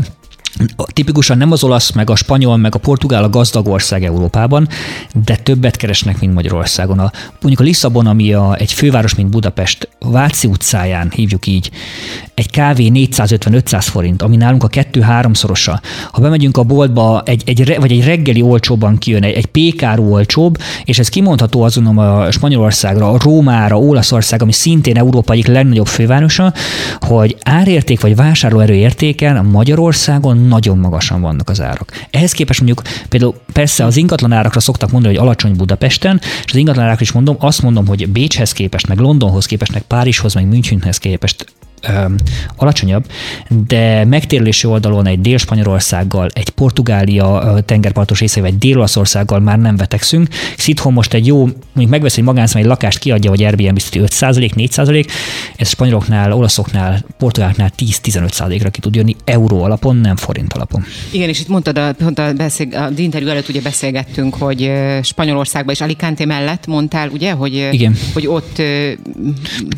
tipikusan 0.93 1.37
nem 1.37 1.51
az 1.51 1.63
olasz, 1.63 1.91
meg 1.91 2.09
a 2.09 2.15
spanyol, 2.15 2.57
meg 2.57 2.75
a 2.75 2.79
portugál 2.79 3.23
a 3.23 3.29
gazdag 3.29 3.67
ország 3.67 4.03
Európában, 4.03 4.67
de 5.25 5.35
többet 5.35 5.75
keresnek, 5.75 6.19
mint 6.19 6.33
Magyarországon. 6.33 6.99
A, 6.99 7.11
mondjuk 7.31 7.59
a 7.59 7.63
Lisszabon, 7.63 8.07
ami 8.07 8.33
a, 8.33 8.55
egy 8.55 8.71
főváros, 8.71 9.15
mint 9.15 9.29
Budapest, 9.29 9.89
Váci 9.99 10.47
utcáján 10.47 11.11
hívjuk 11.15 11.47
így, 11.47 11.71
egy 12.33 12.49
kávé 12.49 12.91
450-500 12.93 13.85
forint, 13.89 14.21
ami 14.21 14.35
nálunk 14.35 14.63
a 14.63 14.67
kettő-háromszorosa. 14.67 15.81
Ha 16.11 16.21
bemegyünk 16.21 16.57
a 16.57 16.63
boltba, 16.63 17.21
egy, 17.25 17.43
egy, 17.45 17.75
vagy 17.79 17.91
egy 17.91 18.05
reggeli 18.05 18.41
olcsóban 18.41 18.97
kijön, 18.97 19.23
egy, 19.23 19.33
egy 19.33 19.45
pékáru 19.45 20.11
olcsóbb, 20.11 20.57
és 20.85 20.99
ez 20.99 21.09
kimondható 21.09 21.61
azon 21.61 21.97
a 21.97 22.31
Spanyolországra, 22.31 23.09
a 23.09 23.17
Rómára, 23.23 23.79
Olaszország, 23.79 24.41
ami 24.41 24.51
szintén 24.51 24.97
Európa 24.97 25.33
egyik 25.33 25.47
legnagyobb 25.47 25.87
fővárosa, 25.87 26.53
hogy 26.99 27.37
árérték 27.43 28.01
vagy 28.01 28.15
vásárlóerő 28.15 28.73
értéken 28.73 29.45
Magyarországon 29.45 30.42
nagyon 30.47 30.77
magasan 30.77 31.21
vannak 31.21 31.49
az 31.49 31.61
árak. 31.61 32.05
Ehhez 32.11 32.31
képest 32.31 32.61
mondjuk 32.61 32.81
például 33.09 33.35
persze 33.53 33.85
az 33.85 33.97
ingatlan 33.97 34.31
árakra 34.31 34.59
szoktak 34.59 34.91
mondani, 34.91 35.15
hogy 35.15 35.23
alacsony 35.23 35.55
Budapesten, 35.55 36.19
és 36.21 36.51
az 36.51 36.55
ingatlan 36.55 36.85
árakra 36.85 37.03
is 37.03 37.11
mondom, 37.11 37.35
azt 37.39 37.61
mondom, 37.61 37.87
hogy 37.87 38.09
Bécshez 38.09 38.51
képest, 38.51 38.87
meg 38.87 38.97
Londonhoz 38.97 39.45
képest, 39.45 39.73
meg 39.73 39.81
Párizshoz, 39.81 40.33
meg 40.33 40.47
Münchenhez 40.47 40.97
képest 40.97 41.45
alacsonyabb, 42.55 43.05
de 43.67 44.05
megtérülési 44.05 44.67
oldalon 44.67 45.07
egy 45.07 45.21
Dél-Spanyolországgal, 45.21 46.29
egy 46.33 46.49
Portugália 46.49 47.59
tengerpartos 47.65 48.19
részével, 48.19 48.49
egy 48.49 48.57
Dél-Olaszországgal 48.57 49.39
már 49.39 49.59
nem 49.59 49.75
vetekszünk. 49.75 50.27
Szitthon 50.57 50.93
most 50.93 51.13
egy 51.13 51.27
jó, 51.27 51.37
mondjuk 51.43 51.89
megvesz 51.89 52.17
egy 52.17 52.23
magánszemély 52.23 52.67
lakást, 52.67 52.99
kiadja, 52.99 53.29
vagy 53.29 53.43
Airbnb 53.43 53.79
5% 53.91 54.51
4% 54.55 55.07
ez 55.55 55.69
spanyoloknál, 55.69 56.31
olaszoknál, 56.31 57.05
portugáloknál 57.17 57.71
10-15 57.77 58.59
ra 58.61 58.69
ki 58.69 58.79
tud 58.79 58.95
jönni 58.95 59.15
euró 59.25 59.63
alapon, 59.63 59.95
nem 59.95 60.15
forint 60.15 60.53
alapon. 60.53 60.85
Igen, 61.11 61.29
és 61.29 61.39
itt 61.39 61.47
mondtad, 61.47 61.77
a, 61.77 61.93
pont 61.93 62.19
a, 62.19 62.33
beszél, 62.33 62.75
a 62.75 62.89
interjú 62.97 63.27
előtt 63.27 63.49
ugye 63.49 63.61
beszélgettünk, 63.61 64.35
hogy 64.35 64.71
Spanyolországban 65.01 65.73
és 65.73 65.81
Alicante 65.81 66.25
mellett 66.25 66.67
mondtál, 66.67 67.09
ugye, 67.09 67.31
hogy, 67.31 67.53
Igen. 67.71 67.95
hogy 68.13 68.27
ott 68.27 68.61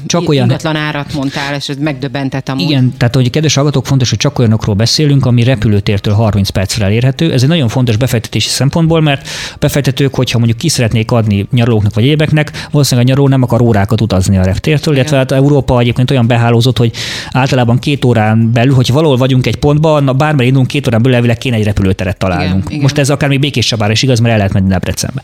csak 0.06 0.30
olyan 0.30 0.46
ingatlan 0.46 0.76
árat 0.76 1.14
mondtál, 1.14 1.56
és 1.56 1.70
ez 1.70 1.78
meg 1.78 1.95
megdöbbentett 1.96 2.50
amúgy. 2.50 2.62
Igen, 2.62 2.94
tehát 2.98 3.16
hogy 3.16 3.30
kedves 3.30 3.56
hallgatók, 3.56 3.86
fontos, 3.86 4.10
hogy 4.10 4.18
csak 4.18 4.40
olyanokról 4.40 4.76
beszélünk, 4.76 5.26
ami 5.26 5.44
repülőtértől 5.44 6.14
30 6.14 6.50
percre 6.50 6.86
elérhető. 6.86 7.32
Ez 7.34 7.42
egy 7.42 7.50
nagyon 7.50 7.68
fontos 7.68 7.98
befektetési 7.98 8.50
szempontból, 8.50 9.02
mert 9.02 9.28
befektetők, 9.60 10.16
hogyha 10.16 10.38
mondjuk 10.38 10.60
ki 10.60 10.70
szeretnék 10.70 11.12
adni 11.12 11.48
nyaralóknak 11.52 11.94
vagy 11.94 12.06
éveknek, 12.06 12.68
valószínűleg 12.72 13.08
a 13.08 13.10
nyaraló 13.10 13.28
nem 13.28 13.44
akar 13.44 13.62
órákat 13.62 14.02
utazni 14.02 14.38
a 14.38 14.44
reptértől, 14.44 14.96
illetve 14.96 15.18
hát 15.18 15.32
Európa 15.32 15.80
egyébként 15.80 16.12
olyan 16.12 16.28
behálózott, 16.28 16.78
hogy 16.78 16.92
általában 17.32 17.80
két 17.80 18.06
órán 18.06 18.52
belül, 18.52 18.76
hogy 18.76 18.92
valahol 18.92 19.18
vagyunk 19.18 19.46
egy 19.46 19.56
pontban, 19.56 20.04
na 20.04 20.14
bármely 20.14 20.46
indulunk 20.46 20.70
két 20.70 20.88
órán 20.88 21.02
belül 21.02 21.16
elvileg 21.16 21.38
kéne 21.38 21.56
egy 21.56 21.64
repülőteret 21.64 22.18
találnunk. 22.18 22.64
Igen, 22.70 22.82
Most 22.82 22.98
ez 22.98 23.10
akár 23.10 23.30
még 23.30 23.40
Békés 23.40 23.66
Csabára 23.66 23.92
is 23.92 24.02
igaz, 24.02 24.20
mert 24.20 24.32
el 24.32 24.38
lehet 24.38 24.54
menni 24.54 24.68
Debrecenbe. 24.68 25.22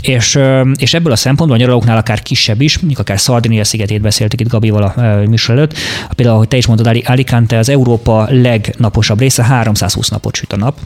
És, 0.00 0.38
és 0.76 0.94
ebből 0.94 1.12
a 1.12 1.16
szempontból 1.16 1.58
a 1.58 1.60
nyaralóknál 1.60 1.96
akár 1.96 2.22
kisebb 2.22 2.60
is, 2.60 2.78
mondjuk 2.78 3.00
akár 3.00 3.20
Szardinia 3.20 3.64
szigetét 3.64 4.00
beszéltük 4.00 4.40
itt 4.40 4.48
Gabival 4.48 4.82
a 4.82 5.00
műsor 5.28 5.54
előtt, 5.54 5.74
Például, 6.14 6.36
ahogy 6.36 6.48
te 6.48 6.56
is 6.56 6.66
mondtad, 6.66 7.02
Alicante 7.04 7.58
az 7.58 7.68
Európa 7.68 8.26
legnaposabb 8.30 9.18
része, 9.18 9.44
320 9.44 10.08
napot 10.08 10.34
süt 10.34 10.52
a 10.52 10.56
nap. 10.56 10.78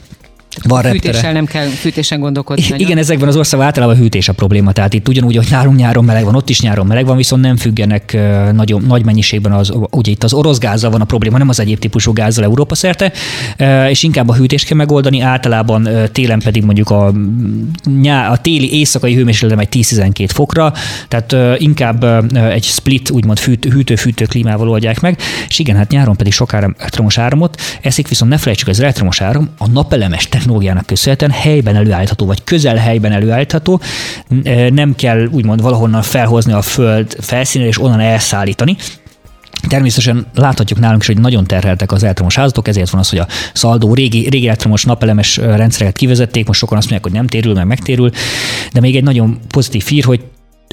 Van 0.63 0.83
Fűtéssel 0.83 1.33
nem 1.33 1.45
kell 1.45 1.67
fűtésen 1.67 2.21
gondolkodni. 2.21 2.65
Igen, 2.65 2.79
nagyon. 2.81 2.99
ezekben 2.99 3.29
az 3.29 3.37
országban 3.37 3.69
általában 3.69 3.97
a 3.97 3.99
hűtés 3.99 4.29
a 4.29 4.33
probléma. 4.33 4.73
Tehát 4.73 4.95
itt 4.95 5.09
ugyanúgy, 5.09 5.37
hogy 5.37 5.47
nálunk 5.51 5.77
nyáron 5.77 6.05
meleg 6.05 6.25
van, 6.25 6.35
ott 6.35 6.49
is 6.49 6.61
nyáron 6.61 6.87
meleg 6.87 7.07
van, 7.07 7.17
viszont 7.17 7.43
nem 7.43 7.57
függenek 7.57 8.19
nagyon, 8.53 8.83
nagy 8.83 9.05
mennyiségben 9.05 9.53
az, 9.53 9.73
ugye 9.91 10.11
itt 10.11 10.25
az 10.25 10.33
orosz 10.33 10.59
gázzal 10.59 10.91
van 10.91 11.01
a 11.01 11.05
probléma, 11.05 11.39
nem 11.39 11.49
az 11.49 11.61
egyéb 11.61 11.79
típusú 11.79 12.13
gázzal 12.13 12.45
Európa 12.45 12.75
szerte, 12.75 13.13
és 13.89 14.03
inkább 14.03 14.29
a 14.29 14.35
hűtést 14.35 14.67
kell 14.67 14.77
megoldani, 14.77 15.21
általában 15.21 15.89
télen 16.13 16.41
pedig 16.41 16.65
mondjuk 16.65 16.91
a, 16.91 17.13
nyá, 18.01 18.31
a 18.31 18.37
téli 18.37 18.73
éjszakai 18.73 19.15
hőmérséklet 19.15 19.61
egy 19.61 19.85
10-12 19.87 20.29
fokra, 20.33 20.73
tehát 21.09 21.61
inkább 21.61 22.05
egy 22.35 22.65
split, 22.65 23.11
úgymond 23.11 23.39
hűtő-fűtő 23.39 24.25
klímával 24.25 24.69
oldják 24.69 25.01
meg, 25.01 25.19
és 25.49 25.59
igen, 25.59 25.77
hát 25.77 25.91
nyáron 25.91 26.17
pedig 26.17 26.33
sok 26.33 26.53
elektromos 26.53 27.19
áramot 27.19 27.61
eszik, 27.83 28.09
viszont 28.09 28.31
ne 28.31 28.39
felejtsük, 28.39 28.69
az 28.69 28.81
elektromos 28.81 29.21
áram 29.21 29.49
a 29.59 29.69
napelemes 29.69 30.29
technológiának 30.41 30.87
köszönhetően 30.87 31.31
helyben 31.31 31.77
előállítható, 31.77 32.27
vagy 32.27 32.45
közel 32.45 32.77
helyben 32.77 33.13
előállítható, 33.13 33.81
nem 34.71 34.95
kell 34.95 35.27
úgymond 35.27 35.63
valahonnan 35.63 36.03
felhozni 36.03 36.53
a 36.53 36.63
föld 36.63 37.17
felszínre 37.21 37.69
és 37.69 37.81
onnan 37.81 38.01
elszállítani, 38.01 38.77
Természetesen 39.69 40.27
láthatjuk 40.35 40.79
nálunk 40.79 41.01
is, 41.01 41.07
hogy 41.07 41.19
nagyon 41.19 41.45
terheltek 41.45 41.93
az 41.93 42.03
elektromos 42.03 42.35
házatok, 42.35 42.69
ezért 42.69 42.91
van 42.91 43.01
az, 43.01 43.09
hogy 43.09 43.19
a 43.19 43.27
szaldó 43.53 43.95
régi, 43.95 44.29
régi 44.29 44.47
elektromos 44.47 44.85
napelemes 44.85 45.37
rendszereket 45.37 45.97
kivezették, 45.97 46.47
most 46.47 46.59
sokan 46.59 46.79
azt 46.79 46.91
mondják, 46.91 47.13
hogy 47.13 47.21
nem 47.21 47.27
térül, 47.27 47.55
meg 47.55 47.67
megtérül, 47.67 48.11
de 48.73 48.81
még 48.81 48.97
egy 48.97 49.03
nagyon 49.03 49.39
pozitív 49.49 49.87
hír, 49.87 50.05
hogy 50.05 50.21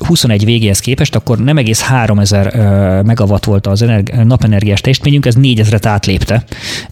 21 0.05 0.45
végéhez 0.45 0.79
képest, 0.79 1.15
akkor 1.15 1.38
nem 1.38 1.57
egész 1.57 1.81
3000 1.81 3.03
megawatt 3.03 3.43
volt 3.43 3.67
az 3.67 3.81
energi- 3.81 4.12
napenergiás 4.23 4.81
teljesítményünk, 4.81 5.25
ez 5.25 5.36
4000-et 5.38 5.86
átlépte 5.86 6.43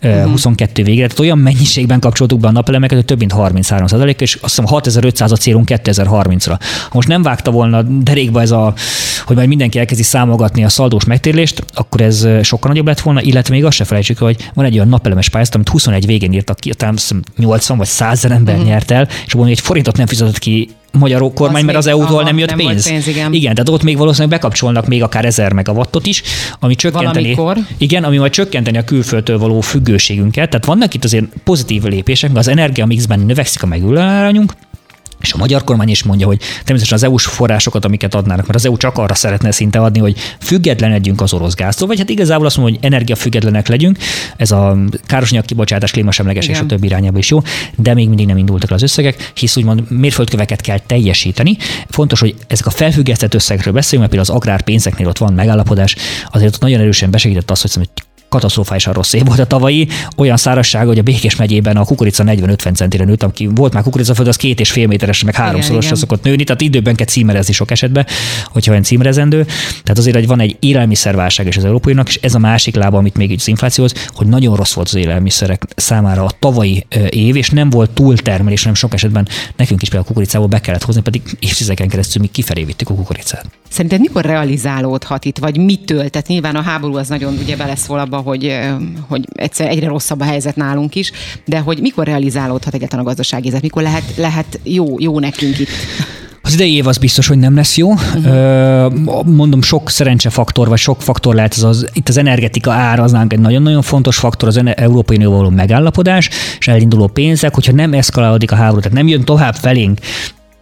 uh-huh. 0.03 0.29
22 0.29 0.83
végére. 0.83 1.07
Tehát 1.07 1.19
olyan 1.19 1.37
mennyiségben 1.37 1.99
kapcsoltuk 1.99 2.39
be 2.39 2.47
a 2.47 2.51
napelemeket, 2.51 2.97
hogy 2.97 3.05
több 3.05 3.19
mint 3.19 3.31
33 3.31 3.87
százalék, 3.87 4.21
és 4.21 4.33
azt 4.33 4.43
hiszem 4.43 4.65
6500 4.65 5.31
a 5.31 5.35
célunk 5.35 5.67
2030-ra. 5.71 6.57
Ha 6.59 6.89
most 6.93 7.07
nem 7.07 7.21
vágta 7.21 7.51
volna 7.51 7.81
derékba 7.81 8.41
ez 8.41 8.51
a, 8.51 8.73
hogy 9.25 9.35
majd 9.35 9.47
mindenki 9.47 9.79
elkezdi 9.79 10.03
számogatni 10.03 10.63
a 10.63 10.69
szaldós 10.69 11.05
megtérlést, 11.05 11.65
akkor 11.73 12.01
ez 12.01 12.27
sokkal 12.41 12.69
nagyobb 12.69 12.87
lett 12.87 12.99
volna, 12.99 13.21
illetve 13.21 13.53
még 13.53 13.65
azt 13.65 13.77
se 13.77 13.83
felejtsük, 13.83 14.17
hogy 14.17 14.49
van 14.53 14.65
egy 14.65 14.75
olyan 14.75 14.87
napelemes 14.87 15.29
pályázat, 15.29 15.55
amit 15.55 15.69
21 15.69 16.05
végén 16.05 16.33
írtak 16.33 16.59
ki, 16.59 16.69
talán 16.69 16.97
80 17.37 17.77
vagy 17.77 17.87
100 17.87 18.25
ember 18.25 18.53
uh-huh. 18.53 18.69
nyert 18.69 18.91
el, 18.91 19.07
és 19.25 19.33
abban 19.33 19.47
egy 19.47 19.59
forintot 19.59 19.97
nem 19.97 20.05
fizetett 20.05 20.37
ki 20.37 20.69
magyar 20.97 21.33
kormány, 21.33 21.59
az 21.59 21.65
mert 21.65 21.77
az 21.77 21.87
EU-tól 21.87 22.23
nem 22.23 22.37
jött 22.37 22.49
nem 22.49 22.57
pénz. 22.57 22.89
pénz 22.89 23.07
igen. 23.07 23.33
igen, 23.33 23.53
tehát 23.53 23.69
ott 23.69 23.83
még 23.83 23.97
valószínűleg 23.97 24.39
bekapcsolnak 24.39 24.87
még 24.87 25.03
akár 25.03 25.25
1000 25.25 25.53
megawattot 25.53 26.05
is, 26.05 26.21
ami 26.59 26.75
csökkenteni, 26.75 27.33
Valamikor. 27.35 27.67
igen, 27.77 28.03
ami 28.03 28.17
majd 28.17 28.31
csökkenteni 28.31 28.77
a 28.77 28.83
külföldtől 28.83 29.37
való 29.37 29.61
függőségünket. 29.61 30.49
Tehát 30.49 30.65
vannak 30.65 30.93
itt 30.93 31.03
azért 31.03 31.25
pozitív 31.43 31.83
lépések, 31.83 32.31
mert 32.31 32.47
az 32.47 32.51
energiamixben 32.51 33.19
növekszik 33.19 33.63
a 33.63 33.65
megülőárányunk, 33.65 34.53
és 35.25 35.33
a 35.33 35.37
magyar 35.37 35.63
kormány 35.63 35.89
is 35.89 36.03
mondja, 36.03 36.27
hogy 36.27 36.37
természetesen 36.37 36.97
az 36.97 37.03
EU-s 37.03 37.25
forrásokat, 37.25 37.85
amiket 37.85 38.15
adnának, 38.15 38.45
mert 38.45 38.55
az 38.55 38.65
EU 38.65 38.77
csak 38.77 38.97
arra 38.97 39.13
szeretne 39.13 39.51
szinte 39.51 39.79
adni, 39.79 39.99
hogy 39.99 40.17
függetlenedjünk 40.39 41.21
az 41.21 41.33
orosz 41.33 41.53
gáztól, 41.53 41.87
vagy 41.87 41.97
hát 41.97 42.09
igazából 42.09 42.45
azt 42.45 42.57
mondja, 42.57 42.75
hogy 42.75 42.85
energiafüggetlenek 42.85 43.67
legyünk, 43.67 43.97
ez 44.37 44.51
a 44.51 44.77
károsanyag 45.05 45.45
kibocsátás, 45.45 45.91
klímasemleges 45.91 46.47
és 46.47 46.59
a 46.59 46.65
többi 46.65 46.85
irányába 46.85 47.17
is 47.17 47.29
jó, 47.29 47.41
de 47.75 47.93
még 47.93 48.07
mindig 48.07 48.25
nem 48.25 48.37
indultak 48.37 48.71
az 48.71 48.81
összegek, 48.81 49.31
hisz 49.33 49.57
úgymond 49.57 49.91
mérföldköveket 49.91 50.61
kell 50.61 50.79
teljesíteni. 50.79 51.57
Fontos, 51.89 52.19
hogy 52.19 52.35
ezek 52.47 52.65
a 52.65 52.69
felfüggesztett 52.69 53.33
összegről 53.33 53.73
beszélünk, 53.73 54.09
mert 54.09 54.11
például 54.11 54.35
az 54.35 54.41
agrárpénzeknél 54.41 55.07
ott 55.07 55.17
van 55.17 55.33
megállapodás, 55.33 55.95
azért 56.31 56.55
ott 56.55 56.61
nagyon 56.61 56.79
erősen 56.79 57.11
besegített 57.11 57.51
az, 57.51 57.61
hogy 57.61 57.89
katasztrofálisan 58.35 58.93
rossz 58.93 59.13
év 59.13 59.25
volt 59.25 59.39
a 59.39 59.45
tavalyi, 59.45 59.87
olyan 60.17 60.37
szárazság, 60.37 60.85
hogy 60.85 60.97
a 60.97 61.01
Békés 61.01 61.35
megyében 61.35 61.77
a 61.77 61.83
kukorica 61.85 62.23
40-50 62.27 62.75
centire 62.75 63.03
nőtt, 63.03 63.23
aki 63.23 63.49
volt 63.55 63.73
már 63.73 63.83
kukoricaföld, 63.83 64.27
az 64.27 64.35
két 64.35 64.59
és 64.59 64.71
fél 64.71 64.87
méteres, 64.87 65.23
meg 65.23 65.35
háromszorosra 65.35 65.95
szokott 65.95 66.23
nőni, 66.23 66.43
tehát 66.43 66.61
időben 66.61 66.95
kell 66.95 67.05
címerezni 67.05 67.53
sok 67.53 67.71
esetben, 67.71 68.05
hogyha 68.45 68.71
olyan 68.71 68.83
címerezendő. 68.83 69.43
Tehát 69.83 69.97
azért, 69.97 70.15
hogy 70.15 70.27
van 70.27 70.39
egy 70.39 70.57
élelmiszerválság 70.59 71.47
is 71.47 71.57
az 71.57 71.65
európainak, 71.65 72.07
és 72.07 72.19
ez 72.21 72.35
a 72.35 72.39
másik 72.39 72.75
lába, 72.75 72.97
amit 72.97 73.17
még 73.17 73.35
az 73.37 73.47
inflációhoz, 73.47 73.93
hogy 74.07 74.27
nagyon 74.27 74.55
rossz 74.55 74.73
volt 74.73 74.87
az 74.87 74.95
élelmiszerek 74.95 75.65
számára 75.75 76.23
a 76.23 76.31
tavalyi 76.39 76.85
év, 77.09 77.35
és 77.35 77.49
nem 77.49 77.69
volt 77.69 77.89
túltermelés, 77.89 78.63
nem 78.63 78.73
sok 78.73 78.93
esetben 78.93 79.27
nekünk 79.55 79.81
is 79.81 79.87
például 79.87 80.05
a 80.05 80.07
kukoricából 80.07 80.47
be 80.47 80.61
kellett 80.61 80.83
hozni, 80.83 81.01
pedig 81.01 81.21
évtizedeken 81.39 81.87
keresztül 81.87 82.21
mi 82.21 82.27
kifelé 82.27 82.63
vittük 82.63 82.89
a 82.89 82.93
kukoricát. 82.93 83.45
Szerinted 83.69 83.99
mikor 83.99 84.25
realizálódhat 84.25 85.25
itt, 85.25 85.37
vagy 85.37 85.57
mitől? 85.57 86.09
Tehát 86.09 86.27
nyilván 86.27 86.55
a 86.55 86.61
háború 86.61 86.97
az 86.97 87.07
nagyon 87.07 87.37
ugye 87.43 87.55
beleszól 87.55 87.99
abba, 87.99 88.21
hogy, 88.25 88.59
hogy 89.07 89.25
egyszer 89.35 89.67
egyre 89.67 89.87
rosszabb 89.87 90.19
a 90.19 90.23
helyzet 90.23 90.55
nálunk 90.55 90.95
is, 90.95 91.11
de 91.45 91.59
hogy 91.59 91.79
mikor 91.81 92.05
realizálódhat 92.05 92.73
egyáltalán 92.73 93.05
a 93.05 93.07
gazdasági 93.07 93.43
helyzet, 93.43 93.61
mikor 93.61 93.81
lehet, 93.81 94.03
lehet 94.17 94.59
jó, 94.63 94.99
jó 94.99 95.19
nekünk 95.19 95.59
itt? 95.59 95.69
Az 96.41 96.53
idei 96.53 96.75
év 96.75 96.87
az 96.87 96.97
biztos, 96.97 97.27
hogy 97.27 97.37
nem 97.37 97.55
lesz 97.55 97.77
jó. 97.77 97.91
Uh-huh. 97.91 99.25
Mondom, 99.25 99.61
sok 99.61 99.89
szerencsefaktor, 99.89 100.67
vagy 100.67 100.77
sok 100.77 101.01
faktor 101.01 101.35
lehet, 101.35 101.53
ez 101.53 101.63
az, 101.63 101.87
itt 101.93 102.09
az 102.09 102.17
energetika 102.17 102.71
ár 102.71 102.99
az 102.99 103.13
egy 103.27 103.39
nagyon-nagyon 103.39 103.81
fontos 103.81 104.17
faktor, 104.17 104.47
az 104.47 104.61
Európai 104.65 105.15
Unió 105.15 105.31
való 105.31 105.49
megállapodás, 105.49 106.29
és 106.59 106.67
elinduló 106.67 107.07
pénzek, 107.07 107.53
hogyha 107.53 107.71
nem 107.71 107.93
eszkalálódik 107.93 108.51
a 108.51 108.55
háború, 108.55 108.79
tehát 108.79 108.97
nem 108.97 109.07
jön 109.07 109.23
tovább 109.23 109.55
felénk 109.55 109.99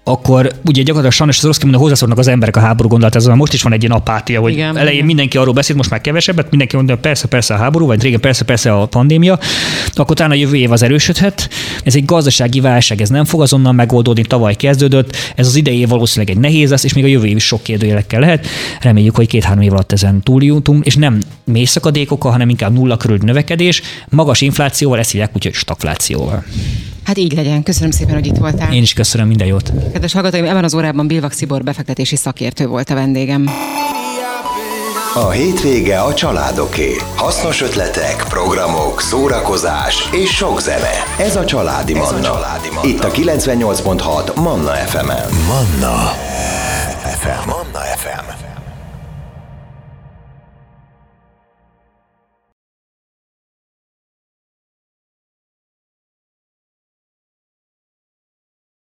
akkor 0.04 0.52
ugye 0.66 0.82
gyakorlatilag 0.82 1.12
sajnos 1.12 1.38
az 1.38 1.44
orosz 1.44 1.58
kimondó 1.58 1.80
hozzászólnak 1.80 2.18
az 2.18 2.28
emberek 2.28 2.56
a 2.56 2.60
háború 2.60 2.89
gondolat, 2.89 3.16
ez 3.16 3.26
most 3.26 3.54
is 3.54 3.62
van 3.62 3.74
egy 3.74 3.84
ilyen 3.84 3.96
apátia, 3.96 4.42
hogy 4.42 4.52
igen, 4.52 4.78
elején 4.78 4.94
igen. 4.94 5.06
mindenki 5.06 5.38
arról 5.38 5.54
beszél, 5.54 5.76
most 5.76 5.89
már 5.89 6.02
kevesebbet, 6.02 6.50
mindenki 6.50 6.76
mondja, 6.76 6.98
persze, 6.98 7.28
persze 7.28 7.54
a 7.54 7.58
háború, 7.58 7.86
vagy 7.86 8.02
régen 8.02 8.20
persze, 8.20 8.46
persze 8.46 8.74
a 8.74 8.86
pandémia, 8.86 9.39
akkor 9.94 10.16
talán 10.16 10.32
a 10.32 10.36
jövő 10.36 10.56
év 10.56 10.72
az 10.72 10.82
erősödhet. 10.82 11.50
Ez 11.84 11.96
egy 11.96 12.06
gazdasági 12.06 12.60
válság, 12.60 13.02
ez 13.02 13.10
nem 13.10 13.26
fog 13.26 13.42
azonnal 13.42 13.72
megoldódni, 13.72 14.22
tavaly 14.22 14.56
kezdődött, 14.56 15.16
ez 15.36 15.48
az 15.48 15.56
idei 15.56 15.80
év 15.80 15.88
valószínűleg 15.88 16.36
egy 16.36 16.42
nehéz 16.42 16.70
lesz, 16.70 16.84
és 16.84 16.94
még 16.94 17.04
a 17.04 17.08
jövő 17.08 17.26
év 17.26 17.36
is 17.36 17.46
sok 17.46 17.63
kérdőjelekkel 17.63 18.20
lehet. 18.20 18.48
Reméljük, 18.82 19.16
hogy 19.16 19.28
két-három 19.28 19.62
év 19.62 19.72
alatt 19.72 19.92
ezen 19.92 20.22
túljutunk, 20.22 20.86
és 20.86 20.96
nem 20.96 21.22
mély 21.44 21.66
szakadékokkal, 21.66 22.32
hanem 22.32 22.50
inkább 22.50 22.74
nulla 22.74 22.98
körül 22.98 23.18
növekedés, 23.22 23.82
magas 24.10 24.42
inflációval, 24.42 25.00
ezt 25.00 25.12
hívják 25.12 25.32
úgyhogy 25.34 25.54
stagflációval. 25.54 26.44
Hát 27.04 27.18
így 27.18 27.34
legyen. 27.34 27.63
Köszönöm 27.63 27.92
szépen, 27.92 28.13
hogy 28.13 28.26
itt 28.26 28.38
voltál. 28.38 28.74
Én 28.74 28.82
is 28.82 28.94
köszönöm, 28.94 29.28
minden 29.28 29.48
jót. 29.48 29.72
Kedves 29.92 30.13
hallgatóim, 30.13 30.46
ebben 30.46 30.63
az 30.63 30.74
órában 30.74 31.08
Bilvak 31.08 31.32
Szibor 31.32 31.63
befektetési 31.63 32.16
szakértő 32.16 32.68
volt 32.68 32.89
a 32.89 32.94
vendégem. 32.94 33.50
A 35.16 35.30
hétvége 35.30 36.00
a 36.00 36.13
családoké. 36.13 36.96
Hasznos 37.16 37.62
ötletek, 37.62 38.26
programok, 38.30 39.02
szórakozás 39.02 40.10
és 40.12 40.30
sok 40.30 40.62
zene. 40.62 40.92
Ez 41.20 41.36
a 41.36 41.46
Családi 41.46 41.94
Manna. 41.94 42.18
Ez 42.18 42.26
a 42.26 42.32
családi 42.32 42.70
Manna. 42.74 42.88
Itt 42.89 43.04
a 43.04 43.12
98.6 43.12 44.36
Manna 44.36 44.72
FM-en. 44.72 45.30
Manna. 45.48 46.12